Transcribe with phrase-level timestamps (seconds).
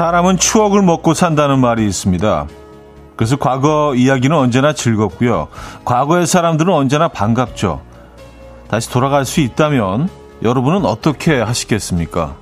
[0.00, 2.46] 사람은 추억을 먹고 산다는 말이 있습니다.
[3.16, 5.48] 그래서 과거 이야기는 언제나 즐겁고요.
[5.84, 7.82] 과거의 사람들은 언제나 반갑죠.
[8.70, 10.08] 다시 돌아갈 수 있다면
[10.42, 12.34] 여러분은 어떻게 하시겠습니까?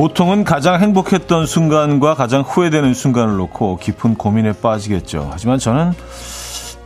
[0.00, 5.28] 보통은 가장 행복했던 순간과 가장 후회되는 순간을 놓고 깊은 고민에 빠지겠죠.
[5.30, 5.92] 하지만 저는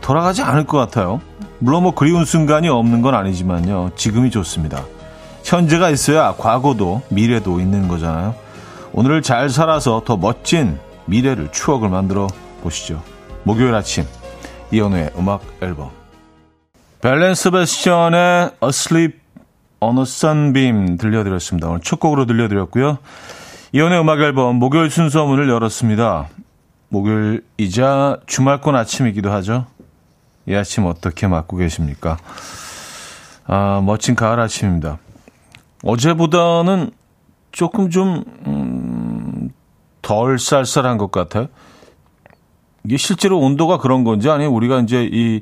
[0.01, 1.21] 돌아가지 않을 것 같아요.
[1.59, 3.91] 물론 뭐 그리운 순간이 없는 건 아니지만요.
[3.95, 4.83] 지금이 좋습니다.
[5.45, 8.35] 현재가 있어야 과거도 미래도 있는 거잖아요.
[8.91, 12.27] 오늘을 잘 살아서 더 멋진 미래를 추억을 만들어
[12.63, 13.01] 보시죠.
[13.43, 14.03] 목요일 아침
[14.73, 15.89] 이연우의 음악 앨범
[16.99, 19.24] 밸런스 베스션의 Asleep
[19.97, 21.67] a Sunbeam 들려드렸습니다.
[21.67, 22.97] 오늘 첫 곡으로 들려드렸고요.
[23.73, 26.27] 이연의 음악 앨범 목요일 순서 문을 열었습니다.
[26.89, 29.65] 목요일이자 주말권 아침이기도 하죠.
[30.47, 32.17] 이 아침 어떻게 맞고 계십니까?
[33.45, 34.99] 아, 멋진 가을 아침입니다.
[35.83, 36.91] 어제보다는
[37.51, 39.49] 조금 좀, 음,
[40.01, 41.47] 덜 쌀쌀한 것 같아요.
[42.85, 45.41] 이게 실제로 온도가 그런 건지 아니면 우리가 이제 이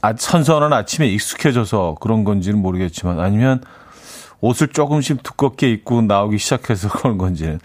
[0.00, 3.60] 아, 선선한 아침에 익숙해져서 그런 건지는 모르겠지만 아니면
[4.40, 7.60] 옷을 조금씩 두껍게 입고 나오기 시작해서 그런 건지는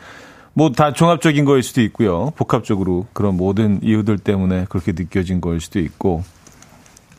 [0.53, 2.31] 뭐다 종합적인 거일 수도 있고요.
[2.35, 6.23] 복합적으로 그런 모든 이유들 때문에 그렇게 느껴진 거일 수도 있고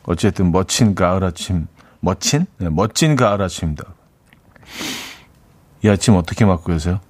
[0.05, 1.67] 어쨌든 멋진 가을 아침
[2.01, 3.85] 멋진 네, 멋진 가을 아침입니다.
[5.83, 7.01] 이 아침 어떻게 맞고 계세요?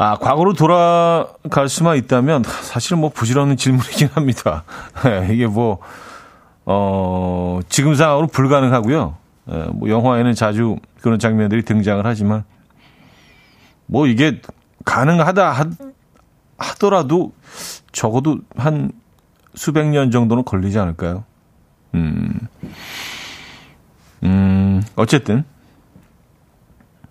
[0.00, 4.62] 아, 과거로 돌아갈 수만 있다면 사실 뭐 부질없는 질문이긴 합니다.
[5.04, 5.78] 네, 이게 뭐,
[6.64, 9.16] 어, 지금 상황으로 불가능하고요.
[9.50, 12.44] 예, 뭐 영화에는 자주 그런 장면들이 등장을 하지만
[13.86, 14.40] 뭐 이게
[14.84, 15.66] 가능하다 하,
[16.58, 17.32] 하더라도
[17.92, 18.92] 적어도 한
[19.54, 21.24] 수백 년 정도는 걸리지 않을까요?
[21.94, 22.38] 음,
[24.22, 25.44] 음, 어쨌든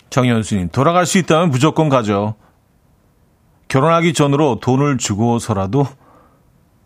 [0.09, 2.35] 정현수님 돌아갈 수 있다면 무조건 가죠.
[3.67, 5.87] 결혼하기 전으로 돈을 주고서라도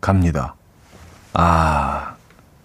[0.00, 0.56] 갑니다.
[1.32, 2.16] 아,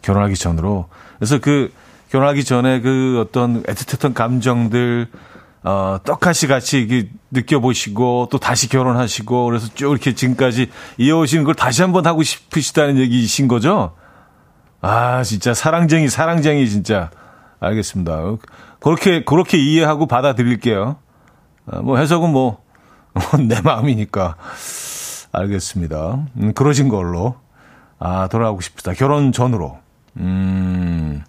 [0.02, 0.90] 결혼하기 전으로.
[1.18, 1.72] 그래서 그
[2.10, 5.10] 결혼하기 전에 그 어떤 애틋했던 감정들
[5.64, 12.06] 어, 떡하시 같이 느껴보시고 또 다시 결혼하시고 그래서 쭉 이렇게 지금까지 이어오시는 걸 다시 한번
[12.06, 13.94] 하고 싶으시다는 얘기이신 거죠?
[14.82, 17.10] 아, 진짜 사랑쟁이, 사랑쟁이 진짜.
[17.60, 18.22] 알겠습니다.
[18.80, 20.98] 그렇게, 그렇게 이해하고 받아들일게요.
[21.72, 22.62] 아, 뭐 해석은 뭐,
[23.48, 24.36] 내 마음이니까.
[25.32, 26.20] 알겠습니다.
[26.38, 27.36] 음, 그러신 걸로.
[28.00, 28.94] 아, 돌아가고 싶다.
[28.94, 29.80] 결혼 전으로.
[30.18, 31.24] 음.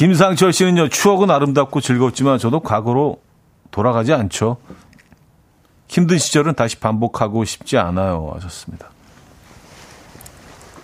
[0.00, 3.20] 김상철 씨는요, 추억은 아름답고 즐겁지만 저도 과거로
[3.70, 4.56] 돌아가지 않죠.
[5.88, 8.30] 힘든 시절은 다시 반복하고 싶지 않아요.
[8.32, 8.88] 하셨습니다.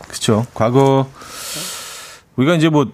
[0.01, 0.45] 그렇죠.
[0.53, 1.09] 과거
[2.37, 2.93] 우리가 이제 뭐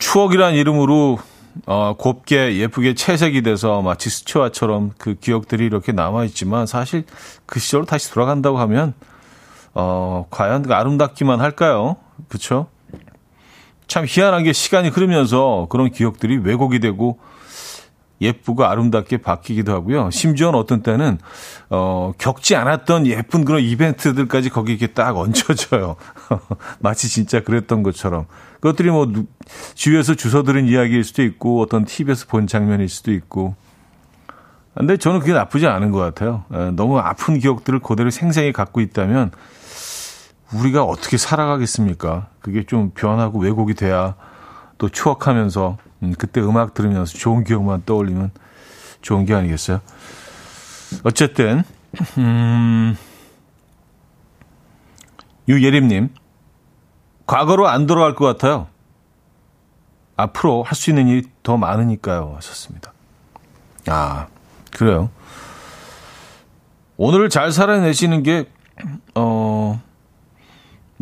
[0.00, 1.20] 추억이란 이름으로
[1.66, 7.04] 어, 곱게 예쁘게 채색이 돼서 마치 스튜아처럼 그 기억들이 이렇게 남아 있지만 사실
[7.46, 8.94] 그 시절로 다시 돌아간다고 하면
[9.74, 11.98] 어, 과연 아름답기만 할까요?
[12.28, 12.66] 그렇죠?
[13.92, 17.18] 참 희한한 게 시간이 흐르면서 그런 기억들이 왜곡이 되고
[18.22, 20.08] 예쁘고 아름답게 바뀌기도 하고요.
[20.10, 21.18] 심지어는 어떤 때는
[21.68, 25.96] 어 겪지 않았던 예쁜 그런 이벤트들까지 거기 이렇게 딱 얹혀져요.
[26.80, 28.24] 마치 진짜 그랬던 것처럼.
[28.60, 29.12] 그것들이 뭐
[29.74, 33.56] 주위에서 주워 들은 이야기일 수도 있고 어떤 TV에서 본 장면일 수도 있고.
[34.74, 36.44] 근데 저는 그게 나쁘지 않은 것 같아요.
[36.76, 39.32] 너무 아픈 기억들을 그대로 생생히 갖고 있다면
[40.52, 42.28] 우리가 어떻게 살아가겠습니까?
[42.40, 44.14] 그게 좀 변하고 왜곡이 돼야
[44.78, 48.30] 또 추억하면서 음, 그때 음악 들으면서 좋은 기억만 떠올리면
[49.00, 49.80] 좋은 게 아니겠어요?
[51.04, 51.62] 어쨌든
[52.18, 52.96] 음,
[55.48, 56.10] 유예림님
[57.26, 58.66] 과거로 안 돌아갈 것 같아요.
[60.16, 62.34] 앞으로 할 수 있는 일이 더 많으니까요.
[62.36, 62.92] 하셨습니다.
[63.88, 64.26] 아
[64.72, 65.10] 그래요.
[66.96, 68.48] 오늘을 잘 살아내시는 게
[69.14, 69.80] 어.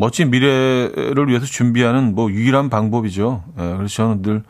[0.00, 3.44] 멋진 미래를 위해서 준비하는 뭐 유일한 방법이죠.
[3.58, 4.42] 예, 그래서 저는 늘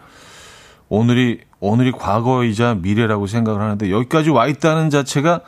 [0.88, 5.40] 오늘이 오늘이 과거이자 미래라고 생각을 하는데 여기까지 와 있다는 자체가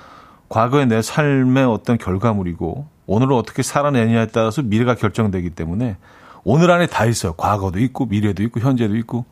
[0.49, 5.97] 과거의 내 삶의 어떤 결과물이고 오늘을 어떻게 살아내냐에 따라서 미래가 결정되기 때문에
[6.43, 7.35] 오늘 안에 다 있어요.
[7.35, 9.25] 과거도 있고 미래도 있고 현재도 있고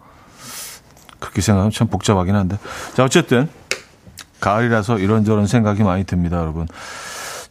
[1.18, 2.58] 그렇게 생각하면 참 복잡하긴 한데
[2.94, 3.48] 자 어쨌든
[4.38, 6.68] 가을이라서 이런저런 생각이 많이 듭니다, 여러분.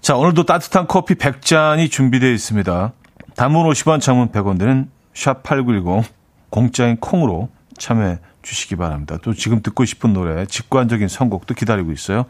[0.01, 2.93] 자 오늘도 따뜻한 커피 100잔이 준비되어 있습니다.
[3.39, 6.03] 단문 50원, 장문 100원 드는 샵8910
[6.49, 7.47] 공짜인 콩으로
[7.77, 9.17] 참여해 주시기 바랍니다.
[9.21, 12.25] 또 지금 듣고 싶은 노래, 직관적인 선곡도 기다리고 있어요.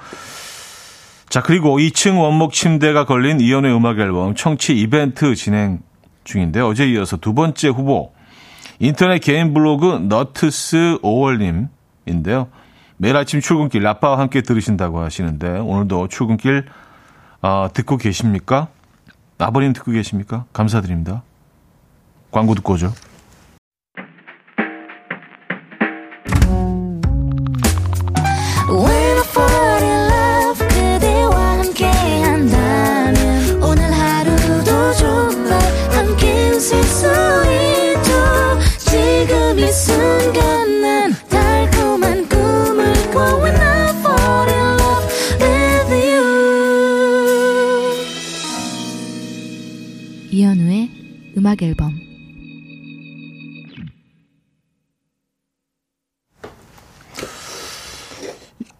[1.27, 5.79] 자, 그리고 2층 원목 침대가 걸린 이연의 음악 앨범 청취 이벤트 진행
[6.25, 8.13] 중인데 어제 이어서 두 번째 후보
[8.77, 12.49] 인터넷 개인 블로그 너트스 5월님인데요.
[12.97, 16.65] 매일 아침 출근길 아빠와 함께 들으신다고 하시는데 오늘도 출근길
[17.41, 18.67] 어, 듣고 계십니까?
[19.45, 20.45] 아버님 듣고 계십니까?
[20.53, 21.23] 감사드립니다.
[22.31, 22.93] 광고 듣고 오죠.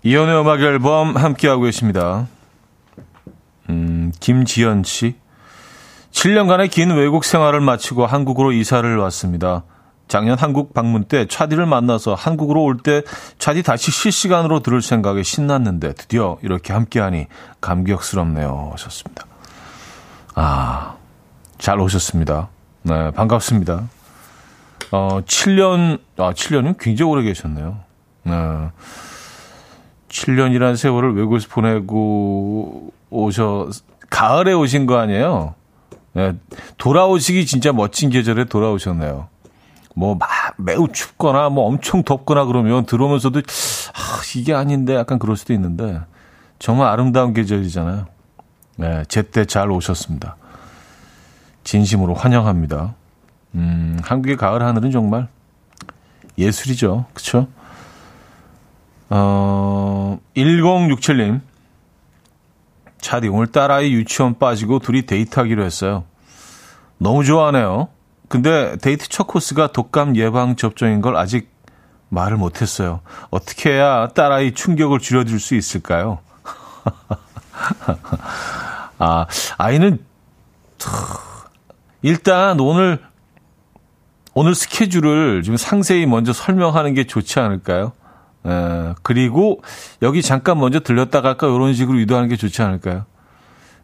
[0.10, 2.26] 이연의 음악 앨범 함께하고 계십니다.
[3.70, 5.16] 음, 김지연 씨.
[6.10, 9.66] 7년간의 긴 외국 생활을 마치고 한국으로 이사를 왔습니다.
[10.08, 13.04] 작년 한국 방문 때 차디를 만나서 한국으로 올 때
[13.38, 17.28] 차디 다시 실시간으로 들을 생각에 신났는데 드디어 이렇게 함께하니
[17.62, 18.70] 감격스럽네요.
[18.72, 19.26] 하셨습니다.
[20.34, 20.96] 아,
[21.60, 22.50] 잘 오셨습니다.
[22.82, 23.88] 네, 반갑습니다.
[24.90, 27.78] 어, 7년, 아, 7년은 굉장히 오래 계셨네요.
[28.24, 28.34] 네.
[30.10, 33.70] 7년이라는 세월을 외국에서 보내고 오셔,
[34.10, 35.56] 가을에 오신 거 아니에요?
[36.14, 36.34] 네,
[36.78, 39.28] 돌아오시기 진짜 멋진 계절에 돌아오셨네요.
[39.96, 45.54] 뭐, 막, 매우 춥거나, 뭐, 엄청 덥거나 그러면 들어오면서도, 아, 이게 아닌데, 약간 그럴 수도
[45.54, 46.00] 있는데,
[46.58, 48.06] 정말 아름다운 계절이잖아요.
[48.78, 50.38] 네, 제때 잘 오셨습니다.
[51.64, 52.96] 진심으로 환영합니다.
[53.56, 55.28] 음, 한국의 가을 하늘은 정말
[56.38, 57.06] 예술이죠.
[57.14, 57.48] 그쵸?
[59.10, 61.42] 어, 1067님.
[63.00, 66.04] 차디, 오늘 딸아이 유치원 빠지고 둘이 데이트하기로 했어요.
[66.98, 67.88] 너무 좋아하네요.
[68.28, 71.50] 근데 데이트 첫 코스가 독감 예방 접종인 걸 아직
[72.10, 73.02] 말을 못했어요.
[73.30, 76.20] 어떻게 해야 딸아이 충격을 줄여줄 수 있을까요?
[79.00, 79.26] 아,
[79.58, 80.04] 아이는
[82.02, 83.02] 일단 오늘
[84.34, 87.94] 오늘 스케줄을 좀 상세히 먼저 설명하는 게 좋지 않을까요?
[88.46, 89.62] 에, 그리고
[90.02, 93.06] 여기 잠깐 먼저 들렸다 갈까 이런 식으로 유도하는 게 좋지 않을까요?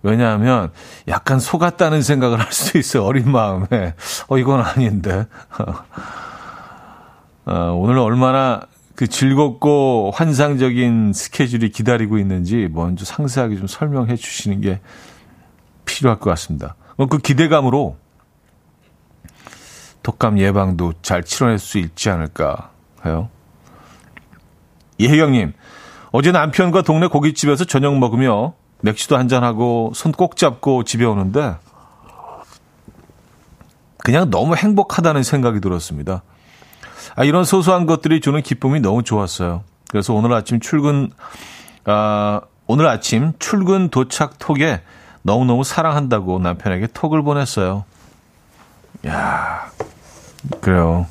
[0.03, 0.71] 왜냐하면
[1.07, 3.03] 약간 속았다는 생각을 할수 있어요.
[3.03, 3.95] 어린 마음에.
[4.27, 5.25] 어, 이건 아닌데.
[7.45, 8.61] 어, 오늘 얼마나
[8.95, 14.79] 그 즐겁고 환상적인 스케줄이 기다리고 있는지 먼저 상세하게 좀 설명해 주시는 게
[15.85, 16.75] 필요할 것 같습니다.
[17.09, 17.97] 그 기대감으로
[20.01, 22.71] 독감 예방도 잘 치러낼 수 있지 않을까
[23.05, 23.29] 해요.
[24.97, 25.53] 이혜경님,
[26.11, 31.55] 어제 남편과 동네 고깃집에서 저녁 먹으며 맥주도 한잔하고 손 꼭 잡고 집에 오는데
[33.97, 36.21] 그냥 너무 행복하다는 생각이 들었습니다.
[37.15, 39.63] 아, 이런 소소한 것들이 주는 기쁨이 너무 좋았어요.
[39.89, 41.11] 그래서 오늘 아침 출근,
[41.85, 44.81] 아, 오늘 아침 출근 도착 톡에
[45.23, 47.85] 너무너무 사랑한다고 남편에게 톡을 보냈어요.
[49.07, 49.71] 야
[50.61, 51.07] 그래요.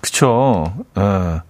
[0.00, 0.72] 그쵸.
[0.98, 1.40] 예.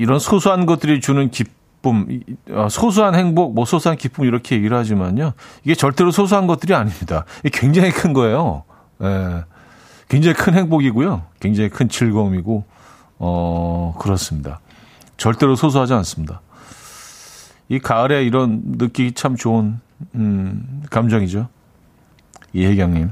[0.00, 5.34] 이런 소소한 것들이 주는 기쁨, 어, 소소한 행복, 뭐 소소한 기쁨 이렇게 얘기를 하지만요.
[5.62, 7.26] 이게 절대로 소소한 것들이 아닙니다.
[7.52, 8.64] 굉장히 큰 거예요.
[9.02, 9.44] 예.
[10.08, 11.24] 굉장히 큰 행복이고요.
[11.38, 12.64] 굉장히 큰 즐거움이고,
[13.18, 14.60] 어, 그렇습니다.
[15.18, 16.40] 절대로 소소하지 않습니다.
[17.68, 19.80] 이 가을에 이런 느끼기 참 좋은,
[20.14, 21.46] 음, 감정이죠.
[22.54, 23.10] 이혜경님.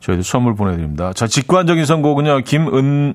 [0.00, 1.12] 저희도 선물 보내드립니다.
[1.12, 3.14] 자, 직관적인 선곡은요, 김은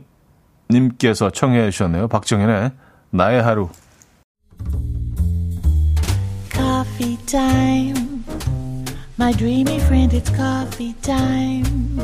[0.72, 2.08] 님께서 청해 주셨네요.
[2.08, 2.72] 박정현의
[3.10, 3.70] 나의 하루.
[6.52, 8.24] Coffee time.
[9.20, 12.00] My dreamy friend, it's coffee time.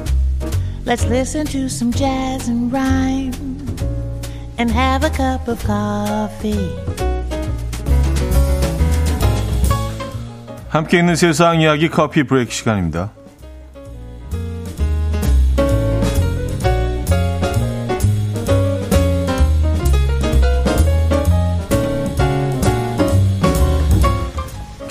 [0.86, 3.34] Let's listen to some jazz and rhyme
[4.58, 6.76] and have a cup of coffee.
[10.70, 13.12] 함께 있는 세상 이야기 커피 브레이크 시간입니다.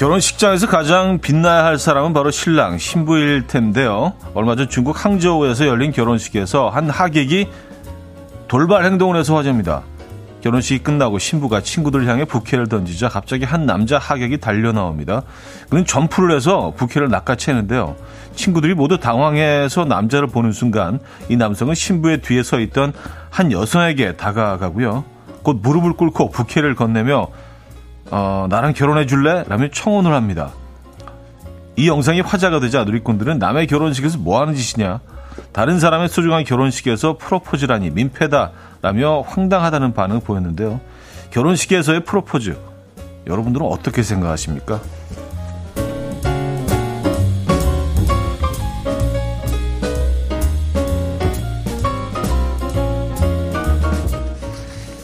[0.05, 4.13] 결혼식장에서 가장 빛나야 할 사람은 바로 신랑, 신부일 텐데요.
[4.35, 7.49] 얼마 전 중국 항저우에서 열린 결혼식에서 한 하객이
[8.47, 9.81] 돌발 행동을 해서 화제입니다.
[10.43, 15.23] 결혼식이 끝나고 신부가 친구들 향해 부케를 던지자 갑자기 한 남자 하객이 달려 나옵니다.
[15.71, 17.97] 그는 점프를 해서 부케를 낚아채는데요.
[18.35, 22.93] 친구들이 모두 당황해서 남자를 보는 순간 이 남성은 신부의 뒤에 서 있던
[23.31, 25.03] 한 여성에게 다가가고요.
[25.43, 27.29] 곧 무릎을 꿇고 부케를 건네며
[28.11, 29.45] 어, 나랑 결혼해 줄래?
[29.49, 30.53] 라며 청혼을 합니다.
[31.77, 35.01] 이 영상이 화제가 되자 누리꾼들은 남의 결혼식에서 뭐 하는 짓이냐?
[35.53, 40.81] 다른 사람의 소중한 결혼식에서 프로포즈라니 민폐다 라며 황당하다는 반응을 보였는데요.
[41.31, 42.57] 결혼식에서의 프로포즈
[43.27, 44.81] 여러분들은 어떻게 생각하십니까?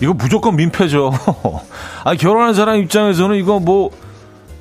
[0.00, 1.12] 이거 무조건 민폐죠.
[2.04, 3.90] 아, 결혼한 사람 입장에서는 이거 뭐,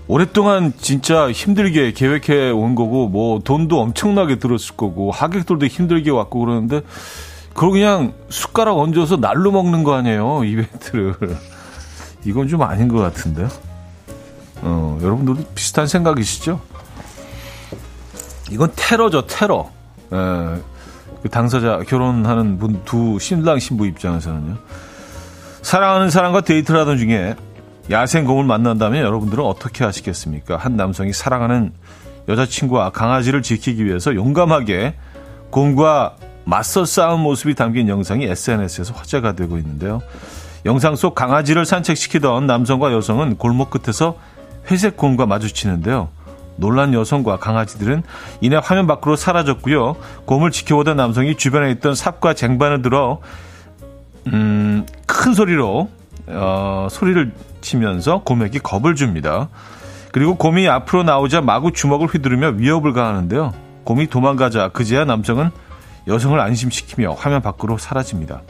[0.07, 6.81] 오랫동안 진짜 힘들게 계획해 온 거고, 뭐, 돈도 엄청나게 들었을 거고, 하객들도 힘들게 왔고 그러는데,
[7.53, 11.15] 그걸 그냥 숟가락 얹어서 날로 먹는 거 아니에요, 이벤트를.
[12.25, 13.47] 이건 좀 아닌 것 같은데요.
[14.61, 16.59] 어, 여러분들도 비슷한 생각이시죠?
[18.51, 19.69] 이건 테러죠, 테러.
[20.11, 20.61] 에,
[21.21, 24.57] 그 당사자, 결혼하는 분 두 신랑 신부 입장에서는요.
[25.61, 27.35] 사랑하는 사람과 데이트를 하던 중에
[27.91, 30.57] 야생곰을 만난다면 여러분들은 어떻게 하시겠습니까?
[30.57, 31.73] 한 남성이 사랑하는
[32.27, 34.95] 여자친구와 강아지를 지키기 위해서 용감하게
[35.49, 40.01] 곰과 맞서 싸운 모습이 담긴 영상이 SNS에서 화제가 되고 있는데요.
[40.65, 44.17] 영상 속 강아지를 산책시키던 남성과 여성은 골목 끝에서
[44.69, 46.09] 회색 곰과 마주치는데요.
[46.57, 48.03] 놀란 여성과 강아지들은
[48.41, 49.95] 이내 화면 밖으로 사라졌고요.
[50.25, 53.19] 곰을 지켜보던 남성이 주변에 있던 삽과 쟁반을 들어
[54.27, 55.89] 음, 큰 소리로
[56.27, 59.49] 어, 소리를 치면서 곰에게 겁을 줍니다.
[60.11, 63.53] 그리고 곰이 앞으로 나오자 마구 주먹을 휘두르며 위협을 가하는데요.
[63.83, 65.51] 곰이 도망가자 그제야 남성은
[66.07, 68.41] 여성을 안심시키며 화면 밖으로 사라집니다.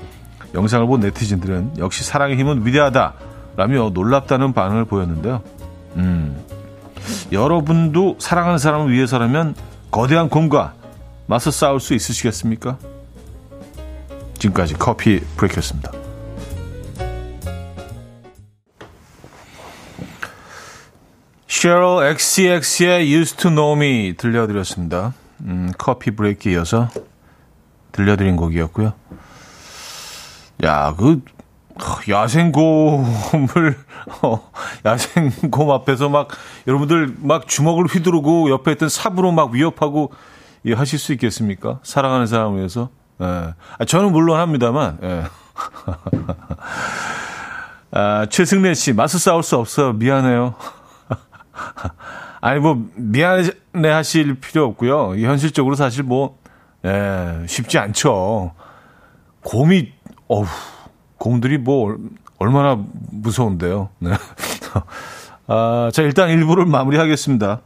[0.54, 5.42] 영상을 본 네티즌들은 역시 사랑의 힘은 위대하다라며 놀랍다는 반응을 보였는데요.
[5.98, 6.38] 음,
[7.32, 9.56] 여러분도 사랑하는 사람을 위해서라면
[9.92, 10.74] 거대한 곰과
[11.28, 12.78] 맞서 싸울 수 있으시겠습니까?
[14.40, 15.92] 지금까지 커피 브레이크였습니다.
[21.48, 25.14] 셰럴 XCX의 Used to Know Me 들려드렸습니다.
[25.42, 26.88] 음, 커피 브레이크 이어서
[27.92, 28.94] 들려드린 곡이었고요.
[30.64, 31.22] 야, 그
[32.10, 33.78] 야생곰을
[34.22, 34.50] 어,
[34.86, 36.30] 야생곰 앞에서 막
[36.68, 40.12] 여러분들 막 주먹을 휘두르고 옆에 있던 삽으로 막 위협하고
[40.66, 41.80] 예, 하실 수 있겠습니까?
[41.84, 42.90] 사랑하는 사람을 위해서.
[43.22, 43.54] 예.
[43.78, 44.98] 아, 저는 물론 합니다만.
[45.04, 45.24] 예.
[47.92, 49.94] 아, 최승래 씨, 맞서 싸울 수 없어.
[49.94, 50.56] 미안해요.
[52.42, 55.16] 아니, 뭐, 미안해 하실 필요 없고요.
[55.18, 56.38] 현실적으로 사실 뭐,
[56.86, 58.54] 예, 쉽지 않죠.
[59.44, 59.92] 곰이,
[60.28, 60.46] 어우,
[61.18, 61.98] 곰들이 뭐,
[62.38, 63.90] 얼마나 무서운데요.
[64.00, 64.12] 네.
[65.48, 67.62] 아, 자, 일단 1부를 마무리하겠습니다.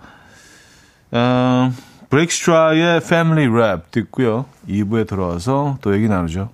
[1.12, 1.72] 어,
[2.14, 4.46] 브렉스트라의 패밀리 랩 듣고요.
[4.70, 6.52] 2부에 들어와서 또 얘기 나누죠.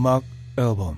[0.00, 0.22] 음악
[0.56, 0.96] 앨범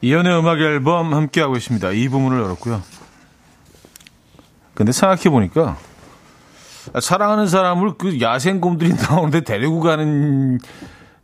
[0.00, 1.90] 이현우의 음악 앨범 함께하고 있습니다.
[1.90, 2.80] 이 부분을 열었고요.
[4.74, 5.76] 근데 생각해보니까
[7.02, 10.60] 사랑하는 사람을 그 야생곰들이 나오는데 데리고 가는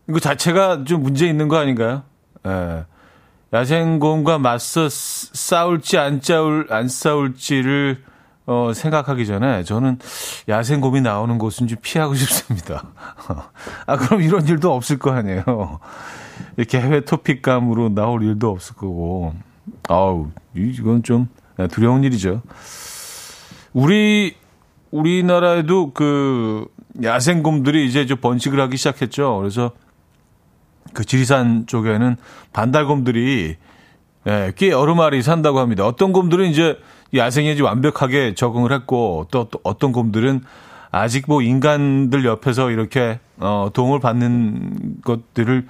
[0.08, 2.02] 그 자체가 좀 문제 있는 거 아닌가요?
[2.44, 2.84] 예.
[3.52, 8.02] 야생곰과 맞서 싸울지 안 싸울 안 싸울지를
[8.46, 9.98] 어, 생각하기 전에 저는
[10.48, 12.84] 야생곰이 나오는 곳은 좀 피하고 싶습니다.
[13.86, 15.80] 아, 그럼 이런 일도 없을 거 아니에요.
[16.56, 19.34] 이렇게 해외 토픽감으로 나올 일도 없을 거고.
[19.88, 21.28] 아우, 이건 좀
[21.70, 22.42] 두려운 일이죠.
[23.72, 24.36] 우리,
[24.90, 26.66] 우리나라에도 그
[27.02, 29.38] 야생곰들이 이제 좀 번식을 하기 시작했죠.
[29.38, 29.72] 그래서
[30.92, 32.16] 그 지리산 쪽에는
[32.52, 33.56] 반달곰들이
[34.26, 35.86] 예, 꽤 여러 마리 산다고 합니다.
[35.86, 36.78] 어떤 곰들은 이제
[37.14, 40.42] 야생에 완벽하게 적응을 했고 또, 또 어떤 곰들은
[40.90, 45.66] 아직 뭐 인간들 옆에서 이렇게 어, 도움을 받는 것들을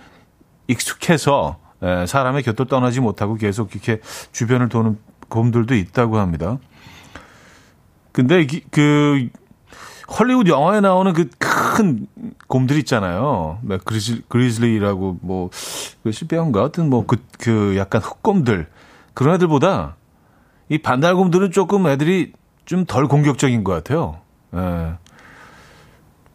[0.68, 4.00] 익숙해서 에, 사람의 곁을 떠나지 못하고 계속 이렇게
[4.32, 4.98] 주변을 도는
[5.28, 6.58] 곰들도 있다고 합니다.
[8.12, 9.28] 근데 그
[10.18, 11.28] 헐리우드 영화에 나오는 그
[11.74, 12.06] 큰
[12.46, 13.58] 곰들 있잖아요.
[13.62, 15.50] 뭐 그리즐, 그리즐리라고 뭐,
[16.04, 16.60] 그 실배인가?
[16.60, 18.68] 하여튼 뭐 그, 그 약간 흑곰들.
[19.12, 19.96] 그런 애들보다
[20.68, 22.32] 이 반달곰들은 조금 애들이
[22.64, 24.20] 좀 덜 공격적인 것 같아요.
[24.54, 24.94] 예.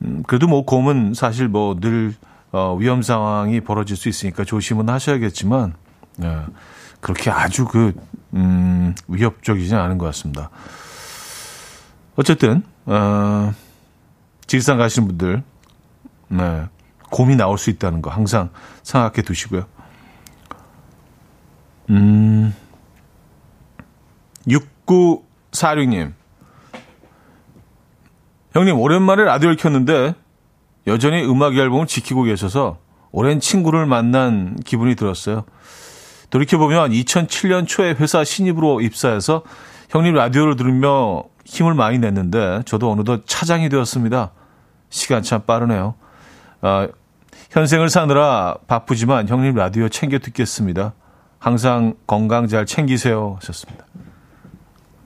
[0.02, 2.14] 음, 그래도 뭐 곰은 사실 뭐늘
[2.52, 5.74] 어, 위험 상황이 벌어질 수 있으니까 조심은 하셔야겠지만,
[6.24, 6.40] 예.
[7.00, 7.94] 그렇게 아주 그,
[8.34, 10.50] 음, 위협적이진 않은 것 같습니다.
[12.16, 13.54] 어쨌든, 어,
[14.48, 15.44] 지리산 가시는 분들,
[16.30, 16.66] 네,
[17.12, 18.50] 곰이 나올 수 있다는 거 항상
[18.84, 19.66] 생각해 두시고요.
[21.92, 22.54] 음,
[24.50, 26.14] 6946님.
[28.54, 30.16] 형님, 오랜만에 라디오를 켰는데,
[30.88, 32.80] 여전히 음악 앨범을 지키고 계셔서
[33.12, 35.46] 오랜 친구를 만난 기분이 들었어요.
[36.30, 39.44] 돌이켜보면 2007년 초에 회사 신입으로 입사해서
[39.90, 44.32] 형님 라디오를 들으며 힘을 많이 냈는데 저도 어느덧 차장이 되었습니다.
[44.90, 45.96] 시간 참 빠르네요.
[46.62, 46.88] 아,
[47.52, 50.94] 현생을 사느라 바쁘지만 형님 라디오 챙겨 듣겠습니다.
[51.40, 53.86] 항상 건강 잘 챙기세요 하셨습니다.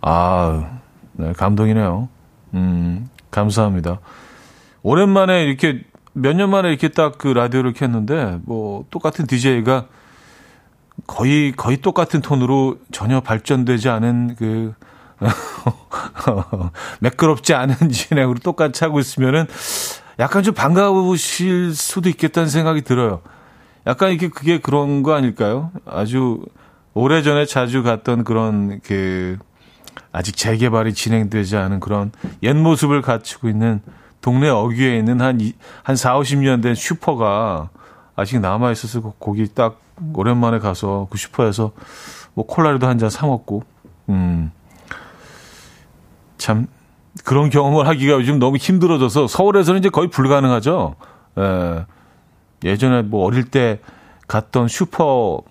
[0.05, 0.79] 아,
[1.13, 2.10] 네, 감동이네요.
[2.53, 4.00] 음, 감사합니다.
[4.83, 5.81] 오랜만에 이렇게
[6.13, 9.86] 몇 년 만에 이렇게 딱 그 라디오를 켰는데 뭐 똑같은 DJ가
[11.07, 14.74] 거의 거의 똑같은 톤으로 전혀 발전되지 않은 그
[17.00, 19.48] 매끄럽지 않은 진행으로 똑같이 하고 있으면은
[20.19, 23.22] 약간 좀 반가우실 수도 있겠다는 생각이 들어요.
[23.88, 25.72] 약간 이게 그게 그런 거 아닐까요?
[25.86, 26.45] 아주
[26.93, 29.38] 오래전에 자주 갔던 그런 그
[30.13, 32.12] 아직 재개발이 진행되지 않은 그런
[32.43, 33.82] 옛 모습을 갖추고 있는
[34.22, 35.39] 동네 어귀에 있는 한,
[35.84, 37.70] 한 4, 50년 된 슈퍼가
[38.15, 39.82] 아직 남아있어서 거기 딱
[40.13, 41.72] 오랜만에 가서 그 슈퍼에서
[42.34, 43.63] 뭐 콜라라도 한 잔 사먹고,
[44.10, 44.51] 음.
[46.38, 46.67] 참,
[47.24, 50.96] 그런 경험을 하기가 요즘 너무 힘들어져서 서울에서는 이제 거의 불가능하죠.
[51.39, 51.86] 예.
[52.63, 53.79] 예전에 뭐 어릴 때
[54.27, 55.41] 갔던 슈퍼,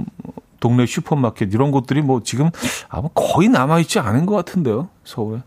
[0.63, 2.49] 동네 슈퍼마켓 이런 곳들이 뭐 지금
[2.89, 4.89] 아마 거의 남아 있지 않은 것 같은데요.
[5.03, 5.43] 서울에.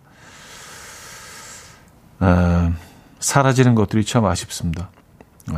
[2.21, 2.73] 에,
[3.21, 4.89] 사라지는 것들이 참 아쉽습니다.
[5.47, 5.57] 네.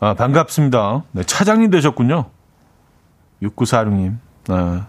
[0.00, 1.04] 아, 반갑습니다.
[1.12, 2.28] 네, 차장님 되셨군요.
[3.40, 4.18] 6946님.
[4.48, 4.82] 네.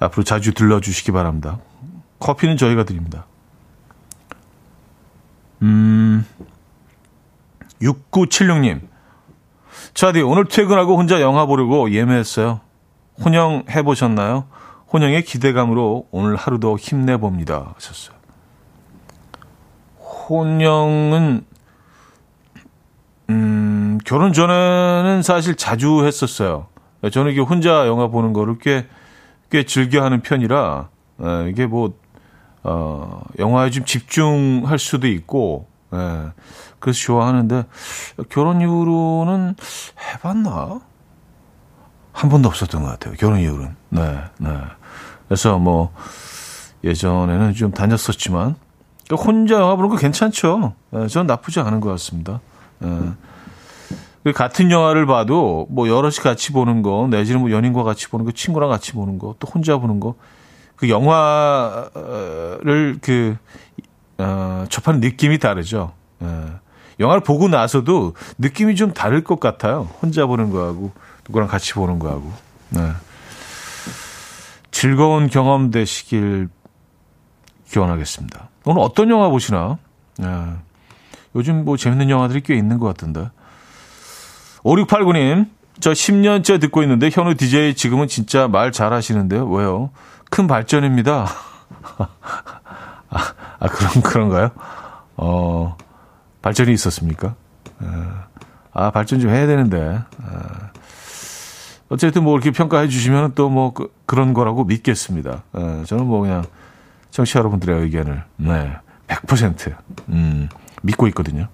[0.00, 1.60] 앞으로 자주 들러주시기 바랍니다.
[2.18, 3.26] 커피는 저희가 드립니다.
[5.62, 6.26] 음,
[7.80, 8.89] 6976님.
[9.94, 12.60] 차디, 오늘 퇴근하고 혼자 영화 보려고 예매했어요.
[13.24, 14.44] 혼영 해보셨나요?
[14.92, 17.74] 혼영의 기대감으로 오늘 하루도 힘내봅니다.
[17.74, 18.16] 하셨어요.
[20.28, 21.44] 혼영은
[23.30, 26.66] 음, 결혼 전에는 사실 자주 했었어요.
[27.12, 28.86] 저는 이게 혼자 영화 보는 거를 꽤,
[29.50, 30.88] 꽤 즐겨 하는 편이라,
[31.22, 31.94] 에, 이게 뭐,
[32.64, 35.96] 어, 영화에 좀 집중할 수도 있고, 에,
[36.80, 37.64] 그래서 좋아하는데,
[38.28, 39.54] 결혼 이후로는
[40.14, 40.80] 해봤나?
[42.12, 43.14] 한 번도 없었던 것 같아요.
[43.18, 43.76] 결혼 이후로는.
[43.90, 44.50] 네, 네.
[45.28, 45.92] 그래서 뭐,
[46.82, 48.56] 예전에는 좀 다녔었지만,
[49.12, 50.74] 혼자 영화 보는 거 괜찮죠.
[50.94, 52.40] 예, 저는 나쁘지 않은 것 같습니다.
[52.84, 54.32] 예.
[54.32, 58.68] 같은 영화를 봐도 뭐 여럿이 같이 보는 거, 내지는 뭐 연인과 같이 보는 거, 친구랑
[58.68, 60.14] 같이 보는 거, 또 혼자 보는 거,
[60.76, 61.88] 그 영화를
[63.00, 63.36] 그
[64.18, 65.92] 어, 접하는 느낌이 다르죠.
[67.00, 67.02] 예.
[67.02, 69.88] 영화를 보고 나서도 느낌이 좀 다를 것 같아요.
[70.02, 70.92] 혼자 보는 거하고
[71.26, 72.32] 누구랑 같이 보는 거하고.
[72.70, 72.92] 네.
[74.70, 76.48] 즐거운 경험 되시길
[77.68, 78.48] 기원하겠습니다.
[78.64, 79.78] 오늘 어떤 영화 보시나?
[80.22, 80.26] 예.
[81.34, 83.30] 요즘 뭐 재밌는 영화들이 꽤 있는 것 같은데.
[84.64, 85.48] 5689님,
[85.80, 89.48] 저 10년째 듣고 있는데 현우 DJ 지금은 진짜 말 잘하시는데요.
[89.48, 89.90] 왜요?
[90.28, 91.26] 큰 발전입니다.
[91.98, 94.50] 아, 아, 그런, 그런가요?
[95.16, 95.76] 어,
[96.42, 97.34] 발전이 있었습니까?
[97.82, 97.86] 예.
[98.72, 100.00] 아, 발전 좀 해야 되는데.
[100.22, 100.70] 아.
[101.90, 105.42] 어쨌든 뭐 이렇게 평가해 주시면 또 뭐 그, 런 거라고 믿겠습니다.
[105.58, 106.44] 예, 저는 뭐 그냥
[107.10, 108.76] 청취자 여러분들의 의견을 네,
[109.08, 109.74] 100%
[110.08, 110.48] 음,
[110.82, 111.48] 믿고 있거든요.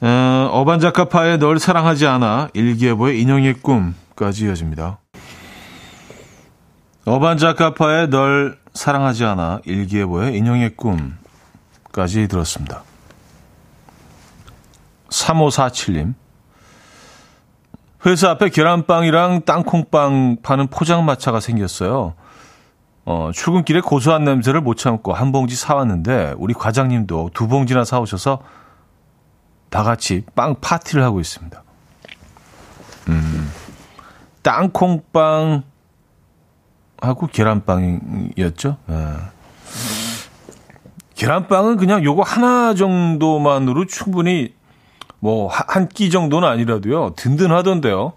[0.00, 4.98] 어, 어반자카파의 널 사랑하지 않아 일기예보의 인형의 꿈까지 이어집니다.
[7.04, 11.16] 어반자카파의 널 사랑하지 않아 일기예보의 인형의 꿈
[11.92, 12.82] 까지 들었습니다.
[15.08, 16.14] 3547님
[18.06, 22.14] 회사 앞에 계란빵이랑 땅콩빵 파는 포장마차가 생겼어요.
[23.04, 28.40] 어, 출근길에 고소한 냄새를 못 참고 한 봉지 사왔는데 우리 과장님도 두 봉지나 사오셔서
[29.68, 31.62] 다 같이 빵 파티를 하고 있습니다.
[33.08, 33.50] 음,
[34.42, 35.64] 땅콩빵
[37.00, 38.76] 하고 계란빵이었죠.
[38.90, 38.94] 예.
[41.20, 44.54] 계란빵은 그냥 요거 하나 정도만으로 충분히
[45.18, 48.14] 뭐 한 끼 정도는 아니라도요 든든하던데요.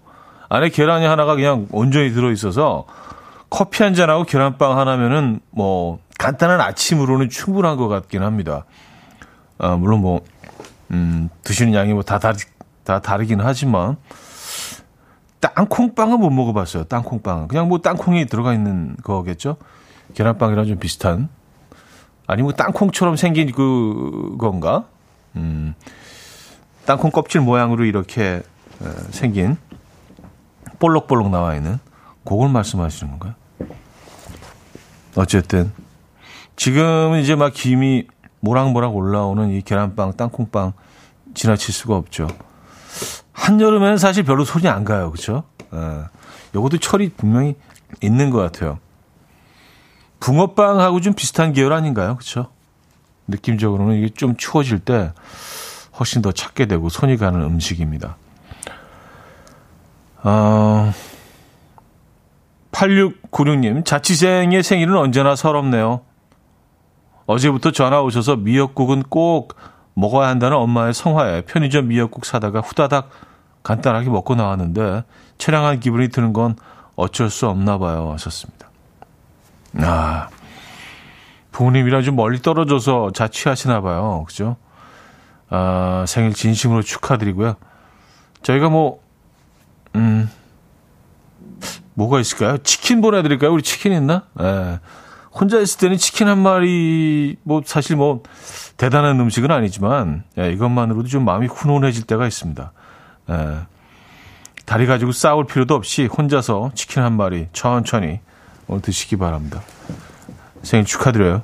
[0.48, 2.86] 안에 계란이 하나가 그냥 온전히 들어 있어서
[3.50, 8.64] 커피 한 잔하고 계란빵 하나면은 뭐 간단한 아침으로는 충분한 것 같긴 합니다.
[9.58, 10.22] 아, 물론 뭐
[10.90, 12.38] 음, 드시는 양이 뭐다 다르
[12.84, 13.98] 다 다르긴 하지만
[15.40, 16.84] 땅콩빵은 못 먹어봤어요.
[16.84, 19.56] 땅콩빵은 그냥 뭐 땅콩이 들어가 있는 거겠죠.
[20.14, 21.28] 계란빵이랑 좀 비슷한
[22.26, 24.84] 아니면 뭐 땅콩처럼 생긴 그 건가?
[25.36, 25.74] 음,
[26.86, 28.42] 땅콩 껍질 모양으로 이렇게
[29.10, 29.56] 생긴
[30.78, 31.78] 볼록볼록 나와 있는
[32.24, 33.34] 그걸 말씀하시는 건가요?
[35.16, 35.72] 어쨌든
[36.56, 38.06] 지금은 이제 막 김이
[38.40, 40.72] 모락모락 올라오는 이 계란빵, 땅콩빵
[41.34, 42.28] 지나칠 수가 없죠.
[43.32, 45.10] 한여름에는 사실 별로 손이 안 가요.
[45.10, 45.44] 그렇죠?
[45.72, 46.04] 예.
[46.54, 47.56] 요것도 철이 분명히
[48.00, 48.78] 있는 것 같아요.
[50.24, 52.14] 붕어빵하고 좀 비슷한 계열 아닌가요?
[52.14, 52.46] 그렇죠?
[53.28, 55.12] 느낌적으로는 이게 좀 추워질 때
[55.98, 58.16] 훨씬 더 찾게 되고 손이 가는 음식입니다.
[60.22, 60.92] 어,
[62.72, 66.00] 8696님, 자취생의 생일은 언제나 서럽네요.
[67.26, 69.54] 어제부터 전화 오셔서 미역국은 꼭
[69.92, 73.10] 먹어야 한다는 엄마의 성화에 편의점 미역국 사다가 후다닥
[73.62, 75.04] 간단하게 먹고 나왔는데
[75.36, 76.56] 처량한 기분이 드는 건
[76.96, 78.10] 어쩔 수 없나 봐요.
[78.12, 78.73] 하셨습니다.
[79.80, 80.28] 아,
[81.52, 84.24] 부모님이랑 좀 멀리 떨어져서 자취하시나 봐요.
[84.26, 84.56] 그죠?
[85.50, 87.54] 아, 생일 진심으로 축하드리고요.
[88.42, 89.00] 저희가 뭐,
[89.94, 90.28] 음,
[91.94, 92.58] 뭐가 있을까요?
[92.58, 93.52] 치킨 보내드릴까요?
[93.52, 94.24] 우리 치킨 있나?
[94.40, 94.80] 예.
[95.32, 98.22] 혼자 있을 때는 치킨 한 마리, 뭐, 사실 뭐,
[98.76, 102.72] 대단한 음식은 아니지만, 예, 이것만으로도 좀 마음이 훈훈해질 때가 있습니다.
[103.30, 103.58] 예.
[104.66, 108.20] 다리 가지고 싸울 필요도 없이 혼자서 치킨 한 마리 천천히
[108.82, 109.62] 드시기 바랍니다.
[110.62, 111.42] 생일 축하드려요.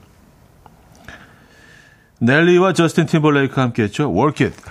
[2.20, 4.12] 넬리와 저스틴 팀벌레이크가 함께했죠.
[4.12, 4.62] Work It.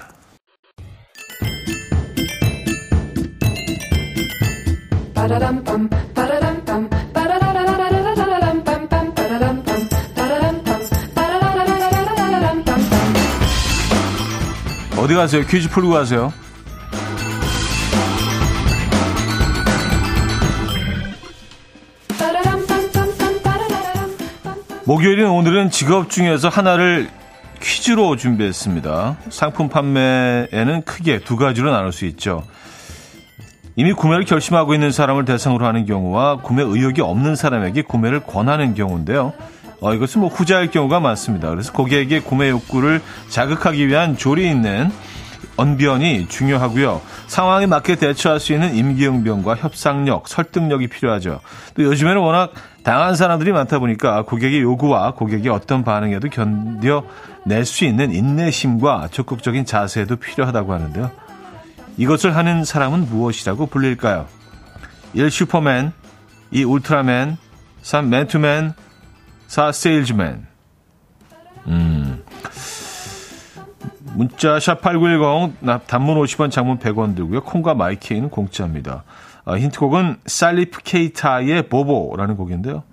[14.98, 15.44] 어디 가세요?
[15.46, 16.32] 퀴즈 풀고 가세요.
[24.89, 27.10] 목요일인 오늘은 직업 중에서 하나를
[27.62, 29.17] 퀴즈로 준비했습니다.
[29.30, 32.41] 상품 판매에는 크게 두 가지로 나눌 수 있죠.
[33.75, 39.34] 이미 구매를 결심하고 있는 사람을 대상으로 하는 경우와 구매 의욕이 없는 사람에게 구매를 권하는 경우인데요.
[39.80, 41.52] 어, 이것은 뭐 후자일 경우가 많습니다.
[41.52, 44.89] 그래서 고객에게 구매 욕구를 자극하기 위한 조리 있는
[45.56, 47.02] 언변이 중요하고요.
[47.28, 51.41] 상황에 맞게 대처할 수 있는 임기응변과 협상력, 설득력이 필요하죠.
[51.75, 58.12] 또 요즘에는 워낙 당한 사람들이 많다 보니까 고객의 요구와 고객이 어떤 반응에도 견뎌낼 수 있는
[58.12, 61.12] 인내심과 적극적인 자세도 필요하다고 하는데요.
[61.98, 64.28] 이것을 하는 사람은 무엇이라고 불릴까요?
[65.13, 65.30] 1.
[65.30, 65.92] 슈퍼맨
[66.52, 66.63] 2.
[66.63, 67.38] 울트라맨
[67.82, 68.10] 3.
[68.10, 68.74] 맨투맨
[69.48, 69.72] 4.
[69.72, 70.48] 세일즈맨
[71.68, 72.24] 음...
[74.13, 77.42] 문자 샵8910 단문 50원 장문 100원 들고요.
[77.44, 79.04] 콩과 마이케이는 공짜입니다.
[79.50, 82.84] 어, 힌트곡은 살리프 케이타의 보보라는 곡인데요.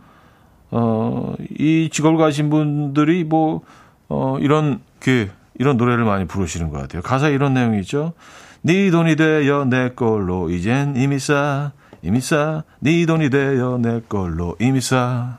[0.70, 3.60] 어, 이 직업을 가진 분들이 뭐,
[4.08, 7.02] 어, 이런, 그, 이런 노래를 많이 부르시는 것 같아요.
[7.02, 8.14] 가사 이런 내용이 있죠.
[8.62, 12.64] 네 돈이 되어 내 걸로 이젠 이미 싸, 이미 싸.
[12.80, 15.36] 네 돈이 되어 내 걸로 이미 싸.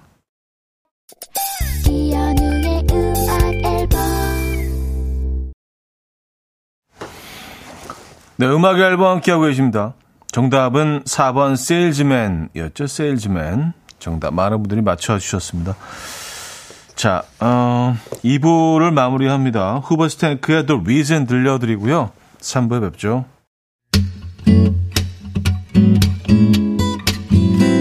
[8.40, 9.96] 네, 음악 앨범 함께하고 계십니다.
[10.32, 12.88] 정답은 4번 세일즈맨이었죠.
[12.88, 13.74] 세일즈맨.
[14.00, 15.76] 정답 많은 분들이 맞춰주셨습니다.
[16.96, 19.78] 자, 어, 2부를 마무리합니다.
[19.86, 22.12] 후버스탱크의 The Reason 들려드리고요.
[22.40, 23.26] 3부에 뵙죠.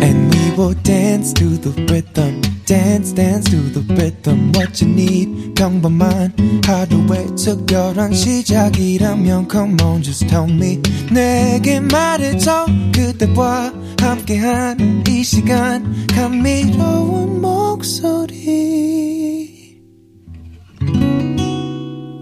[0.02, 2.55] And we will dance to the rhythm.
[2.66, 5.54] Dance dance to the rhythm what you need.
[5.54, 6.34] 평범한
[6.66, 10.82] 하루의 특별한 시작이라면 come on just tell me.
[11.12, 12.66] 내게 말해줘.
[12.92, 16.06] 그대와 함께한 이 시간.
[16.08, 18.36] 감미로운 목소리.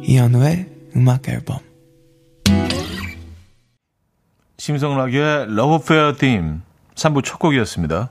[0.03, 1.59] 이현우의 음악 앨범.
[4.59, 6.63] 심성락의 Love Affair Theme
[6.95, 8.11] 3부 첫 곡이었습니다.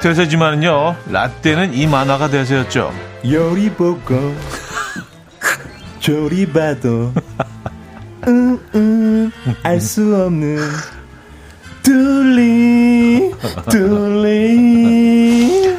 [0.00, 0.96] 뽀로로가 대세지만요.
[1.10, 2.92] 라떼는 이 만화가 대세였죠.
[3.30, 4.34] 요리 보고
[6.00, 7.12] 조리 봐도
[9.62, 10.58] 알수 없는
[11.82, 13.30] 뚫리
[13.70, 15.78] 뚫리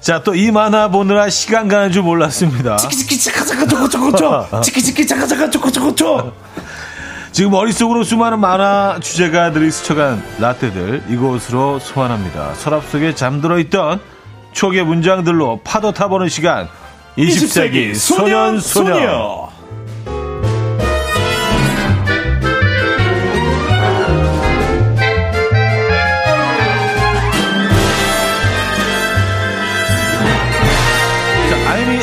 [0.00, 2.76] 자, 또 이 만화 보느라 시간 가는 줄 몰랐습니다.
[2.78, 6.32] 치키치키 차카차카 초코초코초 치키치키 차카차카 초코초코초
[7.32, 12.54] 지금 머릿속으로 수많은 만화 주제가 들이 스쳐간 라떼들 이곳으로 소환합니다.
[12.54, 14.00] 서랍 속에 잠들어 있던
[14.52, 16.68] 초계 문장들로 파도 타보는 시간
[17.16, 18.94] 20세기, 20세기 소년 소녀.
[18.94, 19.50] 소녀.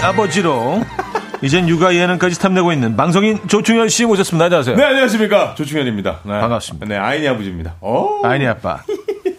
[0.08, 0.84] 아버지로
[1.48, 4.44] 이젠 육아 예능까지 탐내고 있는 방송인 조충현 씨 모셨습니다.
[4.48, 4.76] 안녕하세요.
[4.76, 5.56] 네, 안녕하십니까.
[5.56, 6.20] 조충현입니다.
[6.26, 6.42] 네.
[6.42, 6.86] 반갑습니다.
[6.88, 7.76] 네, 아이니 아버지입니다.
[7.80, 8.20] 오.
[8.26, 8.84] 아이니 아빠.